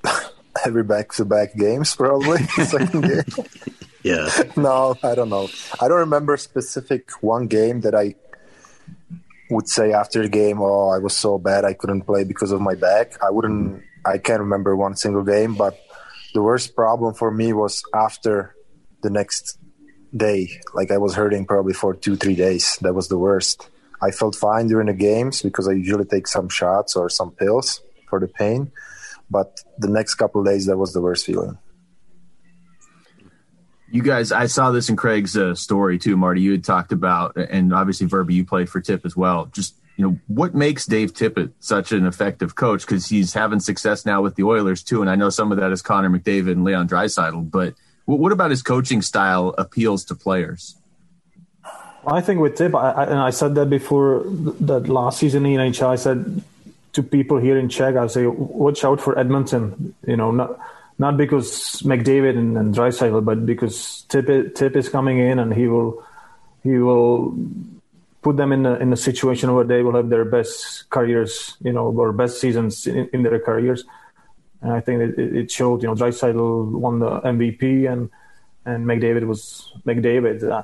[0.66, 3.24] Every back-to-back games, probably second game.
[4.04, 4.30] Yeah.
[4.56, 5.50] no, I don't know.
[5.82, 8.16] I don't remember specific one game that I
[9.50, 12.62] would say after the game, oh, I was so bad I couldn't play because of
[12.62, 13.22] my back.
[13.24, 13.84] I wouldn't.
[14.06, 15.80] I can't remember one single game, but
[16.34, 18.56] the worst problem for me was after
[19.02, 19.60] the next
[20.16, 20.50] day.
[20.74, 22.78] Like I was hurting probably for two, three days.
[22.82, 23.70] That was the worst.
[24.02, 27.82] I felt fine during the games because I usually take some shots or some pills
[28.10, 28.72] for the pain.
[29.30, 31.58] But the next couple days, that was the worst feeling.
[33.90, 36.42] You guys, I saw this in Craig's uh, story too, Marty.
[36.42, 39.46] You had talked about, and obviously Verby, you played for Tip as well.
[39.48, 42.82] Just you know, what makes Dave Tippett such an effective coach?
[42.82, 45.72] Because he's having success now with the Oilers too, and I know some of that
[45.72, 47.50] is Connor McDavid and Leon Draisaitl.
[47.50, 47.74] But
[48.06, 50.76] what about his coaching style appeals to players?
[52.06, 55.60] I think with Tip, I, I, and I said that before that last season in
[55.60, 55.88] NHL.
[55.88, 56.42] I said
[56.94, 59.94] to people here in Czech, I say, watch out for Edmonton.
[60.06, 60.60] You know, not
[61.00, 65.68] not because McDavid and, and Draisaitl, but because Tip Tip is coming in and he
[65.68, 66.04] will
[66.64, 67.38] he will
[68.22, 71.72] put them in a, in a situation where they will have their best careers, you
[71.72, 73.86] know, or best seasons in, in their careers.
[74.62, 75.84] And I think it, it showed.
[75.84, 78.10] You know, Draisaitl won the MVP and
[78.66, 80.44] and McDavid was McDavid.
[80.44, 80.64] Uh,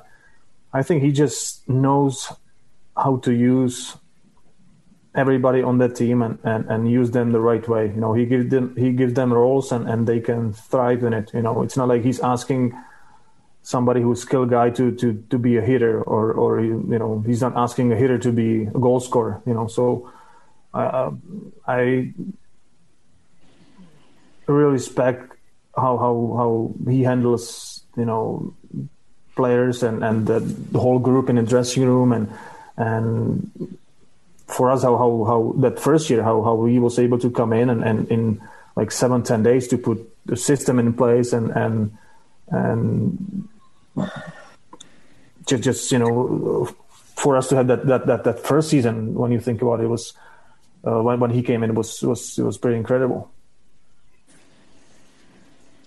[0.72, 2.30] I think he just knows
[2.96, 3.96] how to use
[5.14, 7.86] everybody on that team and, and, and use them the right way.
[7.86, 11.12] You know, he gives them he gives them roles and, and they can thrive in
[11.12, 11.32] it.
[11.32, 12.74] You know, it's not like he's asking
[13.62, 17.40] somebody who's skilled guy to, to, to be a hitter or, or you know he's
[17.40, 19.40] not asking a hitter to be a goal scorer.
[19.46, 20.10] You know, so
[20.72, 21.10] uh,
[21.66, 22.12] I
[24.46, 25.32] really respect
[25.76, 28.54] how how how he handles you know
[29.36, 32.30] players and and the, the whole group in the dressing room and
[32.76, 33.78] and
[34.54, 37.52] for us how how, how that first year how how he was able to come
[37.52, 38.40] in and, and in
[38.76, 41.98] like seven ten days to put the system in place and and
[42.48, 43.48] and
[45.46, 46.68] just just you know
[47.16, 49.84] for us to have that that that, that first season when you think about it,
[49.84, 50.14] it was
[50.86, 53.30] uh, when when he came in it was was it was pretty incredible.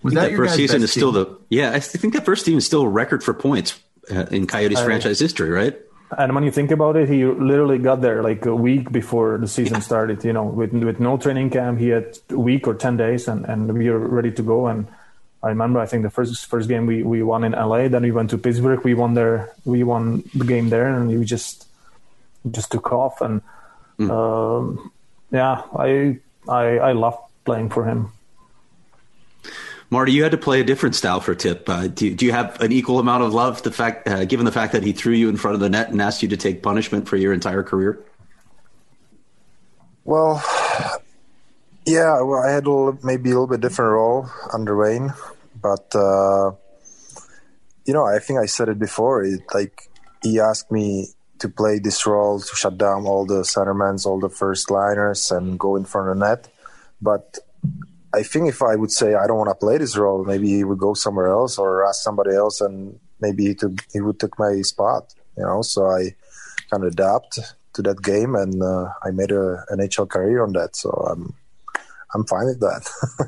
[0.04, 1.72] Was that, that first season is still the yeah?
[1.72, 3.80] I think that first team is still a record for points
[4.12, 5.78] uh, in Coyotes franchise history, right?
[6.16, 9.48] And when you think about it, he literally got there like a week before the
[9.48, 9.82] season yeah.
[9.82, 10.24] started.
[10.24, 13.46] You know, with with no training camp, he had a week or ten days, and,
[13.46, 14.68] and we were ready to go.
[14.68, 14.88] And
[15.44, 17.90] I remember, I think the first first game we, we won in LA.
[17.90, 18.84] Then we went to Pittsburgh.
[18.86, 19.54] We won there.
[19.66, 21.68] We won the game there, and we just
[22.50, 23.20] just took off.
[23.20, 23.42] And
[24.00, 24.10] mm.
[24.10, 24.92] um,
[25.32, 28.14] yeah, I I I love playing for him.
[29.90, 31.68] Marty, you had to play a different style for Tip.
[31.70, 34.52] Uh, do, do, you have an equal amount of love, the fact, uh, given the
[34.52, 36.62] fact that he threw you in front of the net and asked you to take
[36.62, 38.04] punishment for your entire career?
[40.04, 40.44] Well,
[41.86, 45.14] yeah, well, I had a little, maybe a little bit different role under Wayne,
[45.62, 46.52] but uh,
[47.86, 49.24] you know, I think I said it before.
[49.24, 49.90] It, like
[50.22, 51.08] he asked me
[51.40, 55.58] to play this role to shut down all the centermen, all the first liners, and
[55.58, 56.50] go in front of the net.
[57.02, 57.38] But
[58.14, 60.64] I think if I would say I don't want to play this role, maybe he
[60.64, 64.38] would go somewhere else or ask somebody else, and maybe he took he would take
[64.40, 65.14] my spot.
[65.38, 66.16] You know, so I
[66.70, 67.40] kind of adapt
[67.74, 70.76] to that game, and uh, I made a an NHL career on that.
[70.76, 71.34] So I'm
[72.14, 72.90] I'm fine with that.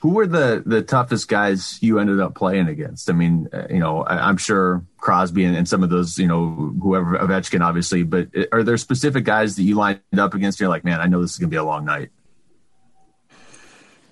[0.00, 3.10] Who were the the toughest guys you ended up playing against?
[3.10, 6.26] I mean, uh, you know, I, am sure Crosby and, and, some of those, you
[6.26, 8.02] know, whoever Ovechkin, obviously.
[8.02, 10.58] But uh, are there specific guys that you lined up against?
[10.58, 12.08] You're like, man, I know this is gonna be a long night.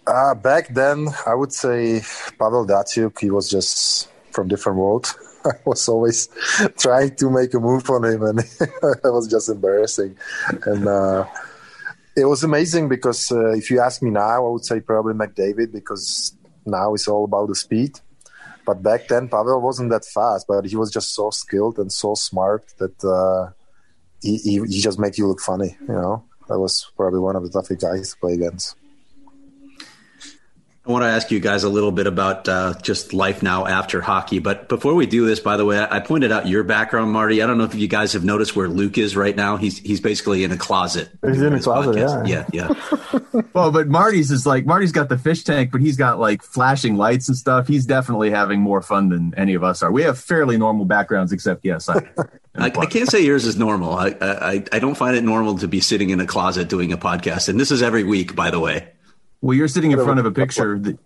[0.09, 2.01] Uh, back then, I would say
[2.39, 3.19] Pavel Datsyuk.
[3.21, 5.15] He was just from different world.
[5.45, 6.29] I was always
[6.79, 10.17] trying to make a move on him, and it was just embarrassing.
[10.65, 11.27] And uh,
[12.17, 15.73] it was amazing because uh, if you ask me now, I would say probably McDavid
[15.73, 18.01] because now it's all about the speed.
[18.65, 22.15] But back then, Pavel wasn't that fast, but he was just so skilled and so
[22.15, 23.53] smart that uh,
[24.23, 25.77] he, he, he just made you look funny.
[25.83, 28.75] You know, that was probably one of the toughest guys to play against.
[30.89, 34.01] I want to ask you guys a little bit about uh, just life now after
[34.01, 34.39] hockey.
[34.39, 37.43] But before we do this, by the way, I pointed out your background, Marty.
[37.43, 39.59] I don't know if you guys have noticed where Luke is right now.
[39.59, 41.11] He's he's basically in a closet.
[41.27, 42.27] He's in a closet, podcast.
[42.27, 43.43] yeah, yeah, yeah.
[43.53, 46.97] well, but Marty's is like Marty's got the fish tank, but he's got like flashing
[46.97, 47.69] lights and stuff.
[47.69, 49.93] He's definitely having more fun than any of us are.
[49.93, 51.97] We have fairly normal backgrounds, except yes, I,
[52.55, 53.93] I, I can't say yours is normal.
[53.93, 56.97] I, I I don't find it normal to be sitting in a closet doing a
[56.97, 58.89] podcast, and this is every week, by the way.
[59.41, 60.99] Well, you're sitting in front of a picture that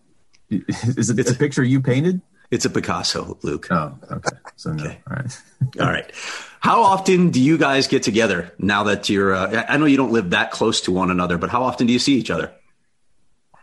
[0.50, 2.20] is it it's a picture you painted?
[2.50, 3.66] It's a Picasso, Luke.
[3.70, 4.36] Oh, okay.
[4.56, 4.84] So no.
[4.84, 4.98] Okay.
[5.08, 5.42] All right.
[5.80, 6.12] All right.
[6.60, 9.34] How often do you guys get together now that you're?
[9.34, 11.92] Uh, I know you don't live that close to one another, but how often do
[11.92, 12.52] you see each other?
[13.54, 13.58] I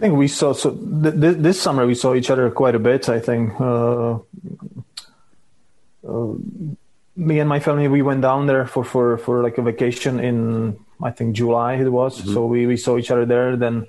[0.00, 3.08] think we saw so th- th- this summer we saw each other quite a bit.
[3.08, 4.18] I think uh,
[6.06, 6.34] uh,
[7.16, 10.78] me and my family we went down there for, for, for like a vacation in
[11.02, 12.20] I think July it was.
[12.20, 12.32] Mm-hmm.
[12.32, 13.56] So we, we saw each other there.
[13.56, 13.86] Then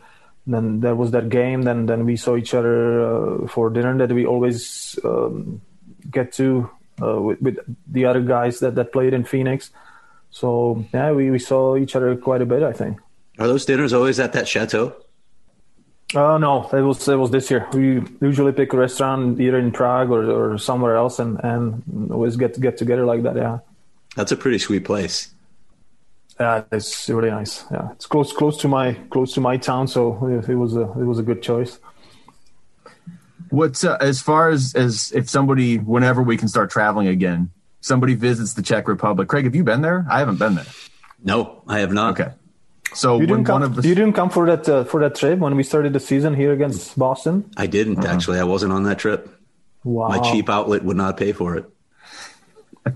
[0.48, 1.64] then there was that game.
[1.64, 5.62] Then then we saw each other uh, for dinner that we always um,
[6.10, 6.70] get to
[7.02, 7.58] uh, with, with,
[7.88, 9.72] the other guys that, that played in Phoenix.
[10.32, 12.64] So yeah, we, we saw each other quite a bit.
[12.64, 13.00] I think.
[13.40, 14.96] Are those dinners always at that chateau?
[16.14, 17.68] Uh, no, it was it was this year.
[17.74, 22.36] We usually pick a restaurant either in Prague or, or somewhere else, and, and always
[22.36, 23.36] get get together like that.
[23.36, 23.60] Yeah.
[24.16, 25.34] That's a pretty sweet place.
[26.40, 27.66] Yeah, it's really nice.
[27.72, 30.82] Yeah, it's close close to my close to my town, so it, it was a
[30.82, 31.80] it was a good choice.
[33.50, 38.16] What's uh, as far as as if somebody whenever we can start traveling again, somebody
[38.16, 39.28] visits the Czech Republic.
[39.28, 40.06] Craig, have you been there?
[40.10, 40.66] I haven't been there.
[41.24, 42.20] No, I have not.
[42.20, 42.32] Okay.
[42.96, 43.62] So You didn't come.
[43.62, 45.94] one of us, You didn't come for that uh, for that trip when we started
[45.94, 47.44] the season here against Boston.
[47.58, 48.40] I didn't actually.
[48.40, 49.30] I wasn't on that trip.
[49.84, 51.66] Wow, My cheap outlet would not pay for it.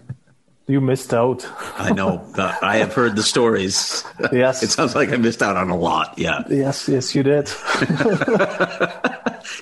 [0.68, 1.46] you missed out.
[1.78, 2.26] I know.
[2.36, 4.04] Uh, I have heard the stories.
[4.32, 4.64] Yes.
[4.66, 6.18] it sounds like I missed out on a lot.
[6.18, 6.44] Yeah.
[6.50, 7.50] Yes, yes, you did.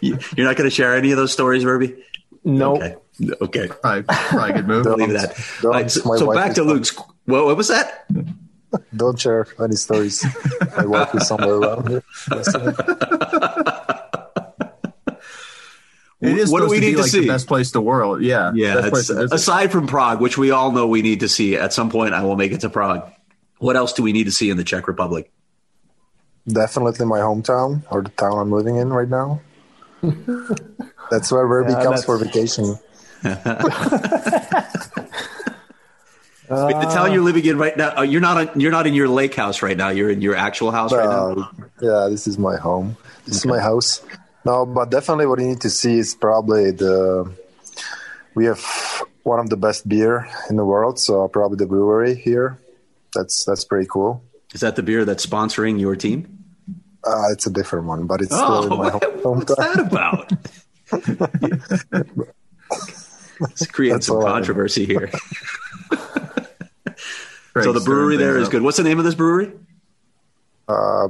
[0.01, 1.97] You- You're not going to share any of those stories, Verby?
[2.43, 2.95] No, Okay.
[3.41, 3.67] Okay.
[3.67, 4.83] probably, probably a good move.
[4.85, 4.99] Don't.
[4.99, 5.35] Leave that.
[5.61, 5.73] Don't.
[5.73, 6.95] All right, so so back to Luke's.
[7.25, 8.05] What, what was that?
[8.95, 10.25] Don't share any stories.
[10.77, 12.03] My wife is somewhere around here.
[16.19, 17.19] It is What do we to be need to like see?
[17.21, 18.23] the best place to world.
[18.23, 18.73] Yeah, Yeah.
[18.81, 19.35] best place it's- to visit.
[19.35, 22.23] aside from Prague, which we all know we need to see at some point, I
[22.23, 23.07] will make it to Prague.
[23.59, 25.31] What else do we need to see in the Czech Republic?
[26.47, 29.41] Definitely my hometown or the town I'm living in right now.
[31.11, 32.79] That's where Verby Yeah, comes for vacation.
[36.49, 38.93] Wait, the town you're living in right now, uh, you're not on, you're not in
[38.93, 39.89] your lake house right now.
[39.89, 41.31] You're in your actual house right now.
[41.31, 41.47] Uh,
[41.81, 42.95] yeah, this is my home.
[43.25, 44.01] This is my house.
[44.45, 47.29] No, but definitely what you need to see is probably the.
[48.33, 48.63] We have
[49.23, 52.57] one of the best beer in the world, so probably the brewery here.
[53.13, 54.23] That's that's pretty cool.
[54.53, 56.45] Is that the beer that's sponsoring your team?
[57.03, 59.77] Uh, it's a different one, but it's Oh, still in my what- home, what's that
[59.77, 59.87] hometown.
[59.87, 60.31] about?
[63.39, 64.33] It's creating That's some all I know.
[64.33, 65.11] controversy here.
[67.57, 68.51] Craig so the brewery stirring there things up.
[68.51, 68.61] good.
[68.63, 69.51] What's the name of this brewery?
[70.67, 71.07] Uh,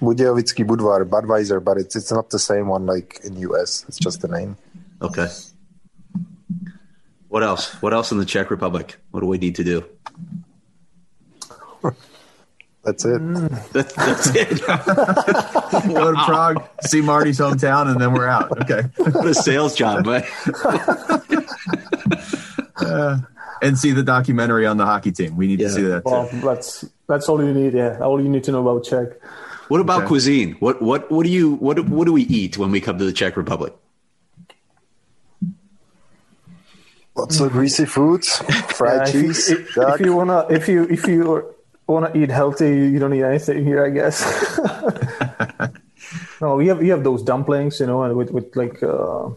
[0.00, 3.84] Budějovický Budvar, Budweiser, but it's it's not the same one like in US.
[3.88, 4.56] It's just the name.
[5.00, 5.28] Okay.
[7.28, 7.74] What else?
[7.82, 8.98] What else in the Czech Republic?
[9.10, 9.84] What do we need to do?
[12.84, 13.20] That's it.
[13.72, 14.60] That, that's it.
[15.94, 18.50] Go to Prague, see Marty's hometown, and then we're out.
[18.62, 20.24] Okay, what a sales job, man.
[23.62, 25.36] And see the documentary on the hockey team.
[25.36, 25.68] We need Yeah.
[25.68, 26.04] to see that.
[26.04, 26.10] Too.
[26.10, 27.72] well, that's that's all you need.
[27.74, 29.08] Yeah, all you need to know about Czech.
[29.68, 30.08] What about Okay.
[30.08, 30.56] cuisine?
[30.60, 33.12] What what what do you what what do we eat when we come to the
[33.12, 33.72] Czech Republic?
[37.14, 38.38] Lots of greasy foods,
[38.72, 40.00] fried Yeah, cheese, if, duck.
[40.00, 41.44] if you wanna, if you if you
[41.86, 44.24] wanna eat healthy, you don't eat anything here, I guess.
[46.40, 49.28] no, we have we have those dumplings, you know, and with with like uh,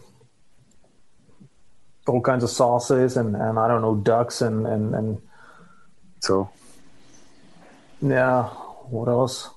[2.06, 5.20] all kinds of sauces and and I don't know ducks and and and
[6.20, 6.50] so
[8.02, 9.50] yeah, what else?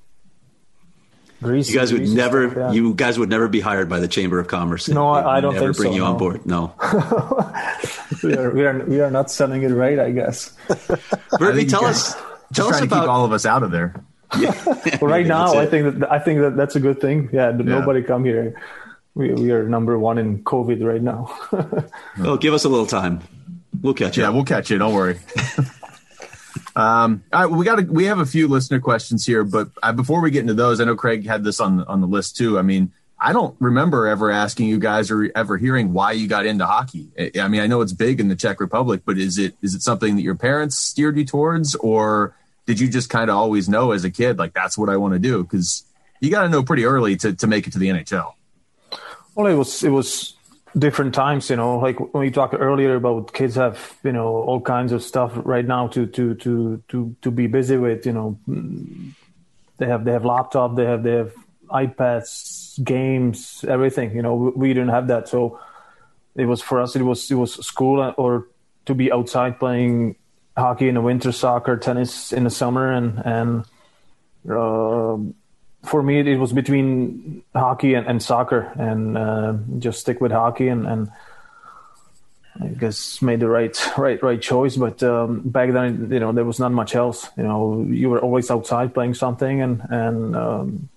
[1.41, 1.71] Greasy.
[1.71, 2.71] You guys would greasy never stuff, yeah.
[2.71, 4.89] you guys would never be hired by the Chamber of Commerce.
[4.89, 6.45] No, I- I don't never think bring so, you on board.
[6.45, 6.73] No.
[8.23, 10.53] we are we are we are not selling it right, I guess.
[10.67, 12.17] Verby, you tell us Just
[12.53, 14.03] tell us trying to about keep all of us out of there.
[14.99, 17.29] But right now, I think that I think that that's a good thing.
[17.31, 18.61] Yeah, nobody come here.
[19.15, 21.35] We we are number one in COVID right now.
[22.21, 23.21] Oh, give us a little time.
[23.81, 24.33] We'll catch Yeah, up.
[24.35, 24.77] we'll catch you.
[24.77, 25.19] Don't worry.
[26.75, 30.21] um, all right, we got we have a few listener questions here, but uh, before
[30.21, 32.59] we get into those, I know Craig had this on on the list too.
[32.59, 36.45] I mean, I don't remember ever asking you guys or ever hearing why you got
[36.45, 37.07] into hockey.
[37.17, 39.75] I I mean, I know it's big in the Czech Republic, but is it is
[39.75, 43.67] it something that your parents steered you towards, or did you just kind of always
[43.69, 45.43] know as a kid like that's what I want to do?
[45.43, 45.83] Because
[46.21, 48.33] you got to know pretty early to to make it to the NHL.
[49.39, 50.33] Well, it was it was
[50.77, 51.79] different times, you know.
[51.79, 55.65] Like when we talked earlier about kids have you know all kinds of stuff right
[55.65, 58.05] now to to to to to be busy with.
[58.05, 58.37] You know,
[59.77, 61.31] they have they have laptop, they have they have
[61.69, 64.13] iPads, games, everything.
[64.13, 65.57] You know, we, we didn't have that, so
[66.35, 66.97] it was for us.
[66.97, 68.49] It was it was school or
[68.87, 70.17] to be outside playing
[70.57, 73.65] hockey in the winter, soccer, tennis in the summer, and and.
[74.51, 75.15] Uh,
[75.83, 80.67] for me, it was between hockey and, and soccer, and uh, just stick with hockey,
[80.67, 81.09] and, and
[82.61, 84.75] I guess made the right right right choice.
[84.75, 87.29] But um, back then, you know, there was not much else.
[87.37, 90.89] You know, you were always outside playing something, and and um,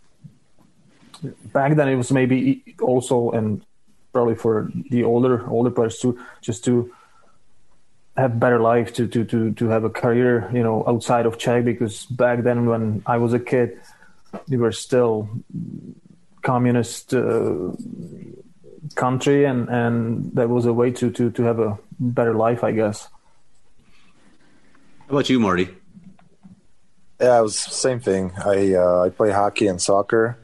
[1.52, 3.64] back then it was maybe also and
[4.12, 6.92] probably for the older older players too, just to
[8.16, 11.64] have better life to to to to have a career, you know, outside of Czech.
[11.64, 13.80] Because back then, when I was a kid
[14.48, 15.28] we were still
[16.42, 17.70] communist uh,
[18.94, 22.72] country and and that was a way to to to have a better life i
[22.72, 23.08] guess
[25.06, 25.68] How about you, Marty?
[27.20, 28.32] Yeah, it was same thing.
[28.34, 30.38] I uh, I play hockey and soccer.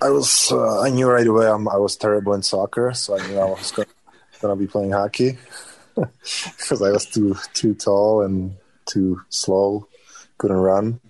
[0.00, 3.26] I was uh, I knew right away I'm, I was terrible in soccer, so I
[3.26, 3.88] knew I was gonna,
[4.40, 5.38] gonna be playing hockey.
[5.94, 8.56] because I was too too tall and
[8.86, 9.88] too slow,
[10.38, 11.00] couldn't run.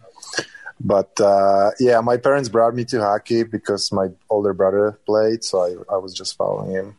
[0.85, 5.61] But uh, yeah, my parents brought me to hockey because my older brother played, so
[5.61, 6.97] I, I was just following him.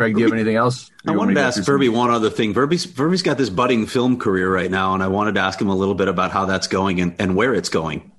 [0.00, 0.90] Craig, do you have anything else?
[1.06, 2.54] I wanted to ask Verby one other thing.
[2.54, 5.68] Verby's, Verby's got this budding film career right now, and I wanted to ask him
[5.68, 8.10] a little bit about how that's going and, and where it's going.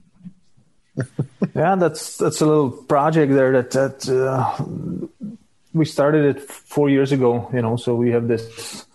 [1.55, 4.63] yeah, that's that's a little project there that that uh,
[5.73, 7.49] we started it four years ago.
[7.51, 8.85] You know, so we have this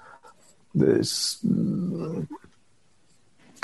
[0.72, 1.44] this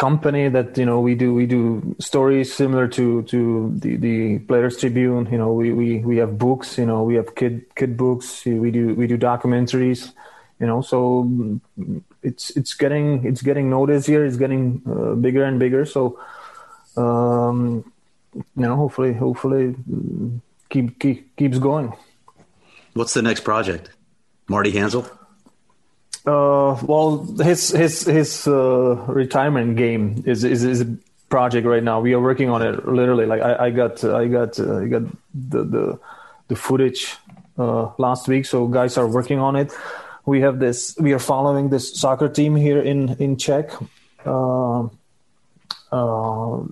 [0.03, 3.38] company that you know we do we do stories similar to to
[3.82, 4.16] the the
[4.50, 5.28] Players Tribune.
[5.30, 6.76] You know, we we we have books.
[6.78, 8.44] You know, we have kid kid books.
[8.44, 10.12] We do we do documentaries.
[10.61, 11.00] You know, so
[12.22, 14.24] it's it's getting it's getting noticed here.
[14.24, 15.84] It's getting uh, bigger and bigger.
[15.86, 16.18] So.
[16.94, 17.84] Um,
[18.34, 19.74] you know, hopefully, hopefully,
[20.70, 21.92] keep, keep keeps going.
[22.94, 23.90] What's the next project?
[24.48, 25.05] Marty Hanzal.
[26.25, 30.97] Uh, well, his his his uh, retirement game is, is is a
[31.29, 32.01] project right now.
[32.01, 33.27] We are working on it literally.
[33.27, 35.03] Like I, I got I got uh, I got
[35.35, 35.99] the the
[36.47, 37.16] the footage
[37.59, 39.73] uh, last week, so guys are working on it.
[40.25, 40.95] We have this.
[40.97, 43.73] We are following this soccer team here in in Czech.
[44.25, 44.87] Uh,
[45.91, 46.62] uh,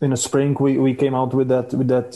[0.00, 2.14] in the spring we, we came out with that with that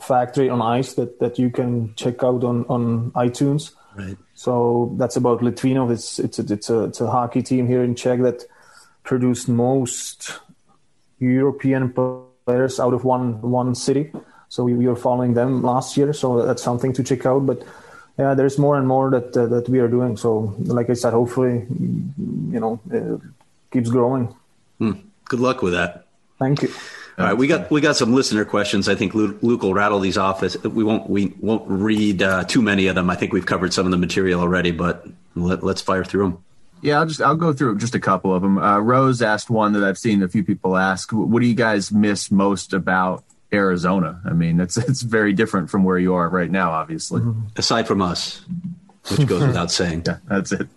[0.00, 3.72] factory on ice that, that you can check out on, on iTunes.
[3.94, 4.16] Right.
[4.38, 5.90] So that's about Litvinov.
[5.90, 8.44] It's it's a, it's a it's a hockey team here in Czech that
[9.02, 10.38] produced most
[11.18, 14.12] European players out of one one city.
[14.48, 16.12] So we, we were following them last year.
[16.12, 17.46] So that's something to check out.
[17.46, 17.64] But
[18.16, 20.16] yeah, there's more and more that uh, that we are doing.
[20.16, 21.66] So like I said, hopefully,
[22.54, 23.20] you know, it
[23.72, 24.32] keeps growing.
[24.78, 24.92] Hmm.
[25.24, 26.06] Good luck with that.
[26.38, 26.70] Thank you.
[27.18, 28.88] All right, we got we got some listener questions.
[28.88, 30.40] I think Luke, Luke will rattle these off.
[30.64, 33.10] We won't we won't read uh, too many of them.
[33.10, 35.04] I think we've covered some of the material already, but
[35.34, 36.44] let, us fire through them.
[36.80, 38.56] Yeah, I'll just I'll go through just a couple of them.
[38.56, 41.10] Uh, Rose asked one that I've seen a few people ask.
[41.10, 44.20] What do you guys miss most about Arizona?
[44.24, 47.20] I mean, it's it's very different from where you are right now, obviously.
[47.20, 47.48] Mm-hmm.
[47.56, 48.44] Aside from us,
[49.10, 50.04] which goes without saying.
[50.06, 50.68] Yeah, that's it.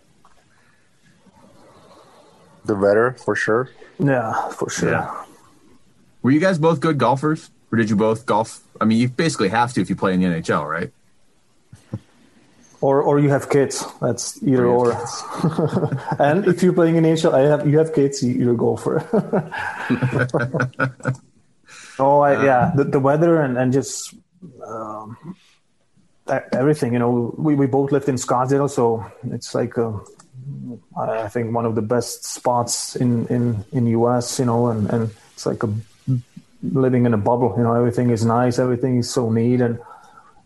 [2.65, 3.69] The weather, for sure.
[3.99, 4.91] Yeah, for sure.
[4.91, 5.20] Yeah.
[6.21, 8.61] Were you guys both good golfers, or did you both golf?
[8.79, 10.91] I mean, you basically have to if you play in the NHL, right?
[12.81, 13.85] Or, or you have kids.
[14.01, 14.91] That's either or.
[16.19, 18.23] and if you're playing in NHL, I have you have kids.
[18.23, 19.05] You're a golfer.
[21.99, 24.15] oh, I, yeah, the, the weather and and just
[24.65, 25.35] um,
[26.51, 26.93] everything.
[26.93, 29.99] You know, we, we both lived in Scottsdale, so it's like a,
[30.97, 34.39] I think one of the best spots in in in US.
[34.39, 35.71] You know, and and it's like a
[36.63, 37.53] living in a bubble.
[37.57, 39.79] You know, everything is nice, everything is so neat, and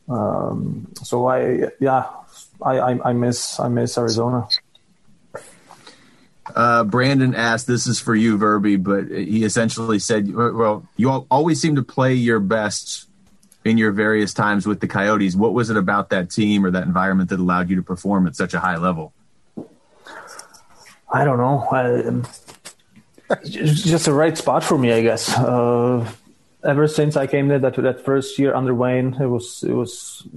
[0.08, 2.10] um, so I yeah,
[2.62, 4.48] I, I, I miss I miss Arizona.
[6.56, 11.60] Uh, Brandon asked, "This is for you, Verby," but he essentially said, "Well, you always
[11.60, 13.08] seem to play your best
[13.64, 15.36] in your various times with the Coyotes.
[15.36, 18.36] What was it about that team or that environment that allowed you to perform at
[18.36, 19.12] such a high level?"
[21.12, 21.68] I don't know.
[21.72, 22.55] I,
[23.44, 25.36] just the right spot for me, I guess.
[25.38, 26.10] Uh,
[26.64, 30.28] ever since I came there, that that first year under Wayne, it was it was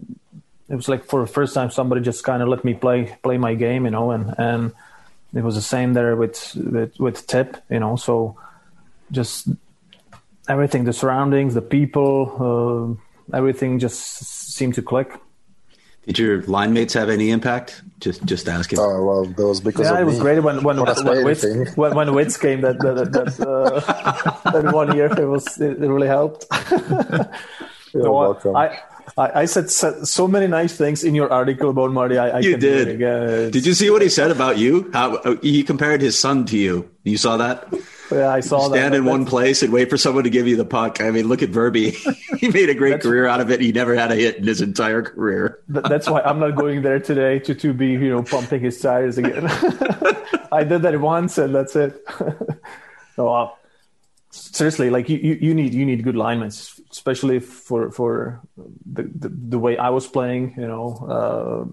[0.69, 3.39] it was like for the first time somebody just kind of let me play play
[3.39, 4.73] my game, you know, and and
[5.35, 7.97] it was the same there with with, with Tip, you know.
[7.97, 8.37] So
[9.11, 9.49] just
[10.49, 12.99] everything, the surroundings, the people,
[13.33, 14.01] uh, everything just
[14.55, 15.13] seemed to click.
[16.07, 17.83] Did your line mates have any impact?
[18.01, 18.79] Just just asking.
[18.79, 20.21] Oh well, that was because yeah, of it was me.
[20.21, 21.45] great when when when, when, Wiz,
[21.77, 26.07] when, when Wiz came that that that, uh, that one year it was it really
[26.07, 26.47] helped.
[27.93, 28.57] You're no, welcome.
[28.57, 28.79] I,
[29.17, 32.19] I, I said so many nice things in your article about Marty.
[32.19, 33.53] I, I you can did.
[33.53, 34.91] Did you see what he said about you?
[34.93, 36.91] How uh, he compared his son to you?
[37.05, 37.67] You saw that?
[38.11, 38.79] Yeah, I saw Stand that.
[38.79, 41.01] Stand in one place and wait for someone to give you the puck.
[41.01, 41.95] I mean, look at Verby.
[42.39, 43.61] he made a great career out of it.
[43.61, 45.61] He never had a hit in his entire career.
[45.69, 49.19] That's why I'm not going there today to, to be, you know, pumping his tires
[49.19, 49.47] again.
[50.53, 52.03] I did that once and that's it.
[53.19, 53.51] no, uh,
[54.31, 59.59] seriously, like you, you need you need good linemen, especially for for the, the, the
[59.59, 60.55] way I was playing.
[60.57, 61.69] You know,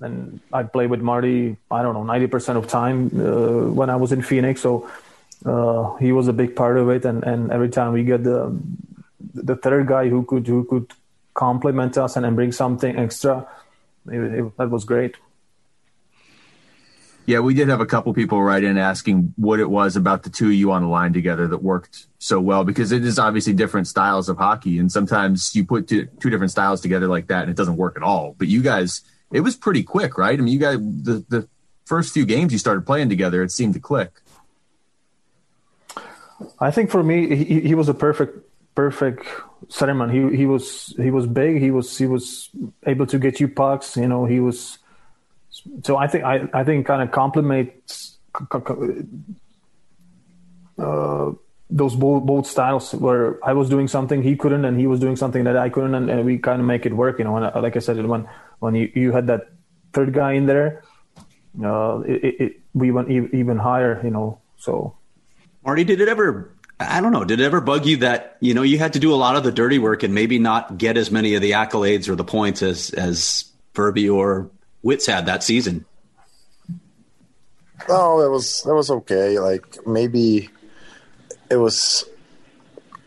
[0.00, 1.56] uh, and I played with Marty.
[1.70, 4.60] I don't know, ninety percent of time uh, when I was in Phoenix.
[4.60, 4.88] So
[5.44, 7.04] uh, he was a big part of it.
[7.04, 8.58] And, and every time we get the
[9.34, 10.92] the third guy who could who could
[11.34, 13.46] complement us and, and bring something extra,
[14.10, 15.16] it, it, that was great.
[17.26, 20.30] Yeah, we did have a couple people write in asking what it was about the
[20.30, 23.54] two of you on the line together that worked so well because it is obviously
[23.54, 27.42] different styles of hockey, and sometimes you put two, two different styles together like that
[27.42, 28.34] and it doesn't work at all.
[28.38, 29.00] But you guys
[29.32, 30.38] it was pretty quick, right?
[30.38, 31.48] I mean, you guys the the
[31.86, 34.12] first few games you started playing together, it seemed to click.
[36.60, 38.38] I think for me, he, he was a perfect
[38.74, 39.24] perfect
[39.68, 40.10] centerman.
[40.12, 41.60] He he was he was big.
[41.60, 42.50] He was he was
[42.86, 43.96] able to get you pucks.
[43.96, 44.78] You know, he was.
[45.82, 48.18] So I think I I think kind of complements
[50.78, 51.32] uh,
[51.70, 55.16] those both both styles where I was doing something he couldn't, and he was doing
[55.16, 57.18] something that I couldn't, and, and we kind of make it work.
[57.18, 58.28] You know, and like I said, when
[58.58, 59.52] when you, you had that
[59.92, 60.82] third guy in there,
[61.62, 64.00] uh, it, it, we went even higher.
[64.04, 64.96] You know, so.
[65.64, 67.24] Marty, did it ever I don't know.
[67.24, 69.44] Did it ever bug you that you know you had to do a lot of
[69.44, 72.62] the dirty work and maybe not get as many of the accolades or the points
[72.62, 73.44] as as
[73.74, 74.50] Verby or
[74.82, 75.84] Wiz had that season?
[77.88, 79.38] No, it was it was okay.
[79.38, 80.50] Like maybe
[81.48, 82.04] it was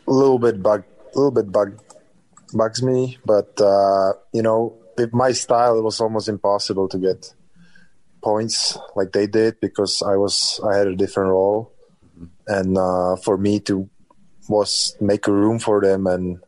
[0.07, 0.83] a little bit bug,
[1.13, 1.81] a little bit bug
[2.53, 7.33] bugs me, but uh, you know, with my style, it was almost impossible to get
[8.23, 11.73] points like they did because I was I had a different role
[12.47, 13.89] and uh, for me to
[14.49, 16.39] was make a room for them and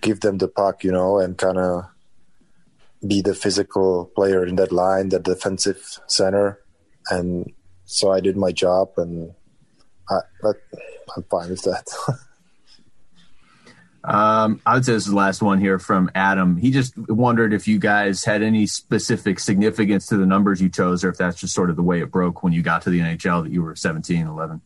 [0.00, 1.84] give them the puck, you know, and kind of
[3.06, 6.58] be the physical player in that line, the defensive center,
[7.10, 7.52] and
[7.84, 9.32] so I did my job, and
[10.10, 10.18] I,
[11.16, 11.86] I'm fine with that.
[14.04, 16.56] Um, I would say this is the last one here from Adam.
[16.56, 21.04] He just wondered if you guys had any specific significance to the numbers you chose,
[21.04, 23.00] or if that's just sort of the way it broke when you got to the
[23.00, 24.62] NHL that you were 17, 11.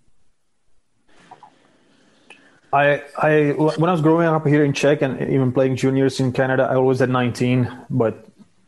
[2.73, 6.33] I, I, when I was growing up here in Czech and even playing juniors in
[6.33, 7.71] Canada, I always had 19.
[7.91, 8.27] But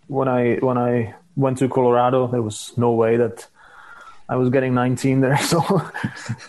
[0.09, 3.46] when I when I went to Colorado, there was no way that
[4.28, 5.38] I was getting 19 there.
[5.42, 5.61] So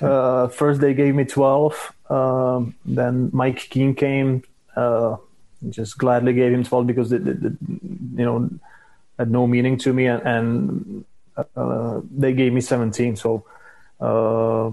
[0.01, 1.93] uh, first they gave me 12.
[2.09, 4.43] Um, then Mike Keane came.
[4.75, 5.17] Uh,
[5.69, 8.49] just gladly gave him 12 because it, it, it, you know
[9.17, 11.05] had no meaning to me, and, and
[11.55, 13.15] uh, they gave me 17.
[13.15, 13.45] So
[13.99, 14.71] uh,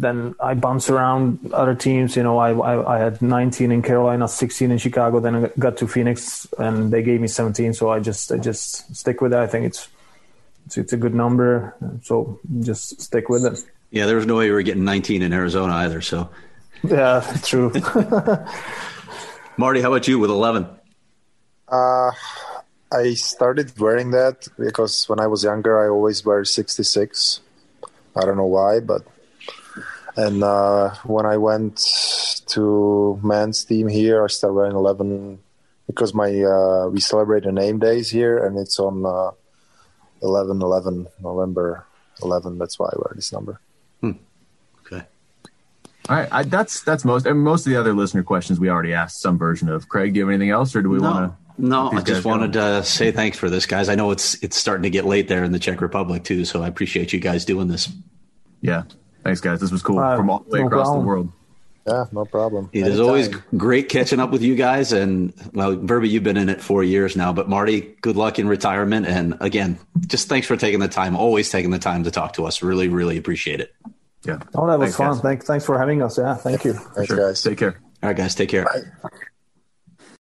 [0.00, 2.16] then I bounced around other teams.
[2.16, 5.20] You know, I, I, I had 19 in Carolina, 16 in Chicago.
[5.20, 7.74] Then I got to Phoenix, and they gave me 17.
[7.74, 9.38] So I just I just stick with it.
[9.38, 9.88] I think it's
[10.66, 11.74] it's, it's a good number.
[12.02, 13.58] So just stick with it.
[13.90, 16.00] Yeah, there was no way you were getting 19 in Arizona either.
[16.00, 16.30] So
[16.82, 17.72] yeah, true.
[19.56, 20.66] Marty, how about you with 11?
[21.68, 22.10] Uh,
[22.92, 27.40] I started wearing that because when I was younger, I always wear 66.
[28.16, 29.02] I don't know why, but
[30.20, 31.78] and uh, when I went
[32.48, 35.38] to men's team here, I started wearing 11
[35.86, 39.30] because my uh, we celebrate the name days here, and it's on uh,
[40.22, 41.86] 11 11 November
[42.22, 42.58] 11.
[42.58, 43.60] That's why I wear this number.
[44.00, 44.12] Hmm.
[44.84, 45.04] Okay.
[46.08, 48.92] All right, I, that's that's most and most of the other listener questions we already
[48.92, 49.88] asked some version of.
[49.88, 51.10] Craig, do you have anything else, or do we no.
[51.10, 51.36] want to?
[51.56, 53.88] No, I just wanted to say thanks for this, guys.
[53.88, 56.62] I know it's it's starting to get late there in the Czech Republic too, so
[56.62, 57.88] I appreciate you guys doing this.
[58.62, 58.84] Yeah,
[59.22, 59.60] Thanks, guys.
[59.60, 61.02] This was cool uh, from all the way no across problem.
[61.02, 61.32] the world.
[61.86, 62.70] Yeah, no problem.
[62.72, 62.92] It Anytime.
[62.92, 64.92] is always great catching up with you guys.
[64.92, 68.46] And well, Verby, you've been in it four years now, but Marty, good luck in
[68.48, 69.06] retirement.
[69.06, 72.44] And again, just thanks for taking the time, always taking the time to talk to
[72.44, 72.62] us.
[72.62, 73.74] Really, really appreciate it.
[74.24, 74.38] Yeah.
[74.54, 75.22] Oh, that was thanks, fun.
[75.22, 76.18] Thanks, thanks for having us.
[76.18, 76.34] Yeah.
[76.34, 76.74] Thank you.
[76.74, 77.16] Thanks, sure.
[77.16, 77.42] guys.
[77.42, 77.80] Take care.
[78.02, 78.34] All right, guys.
[78.34, 78.64] Take care.
[78.64, 79.10] Bye.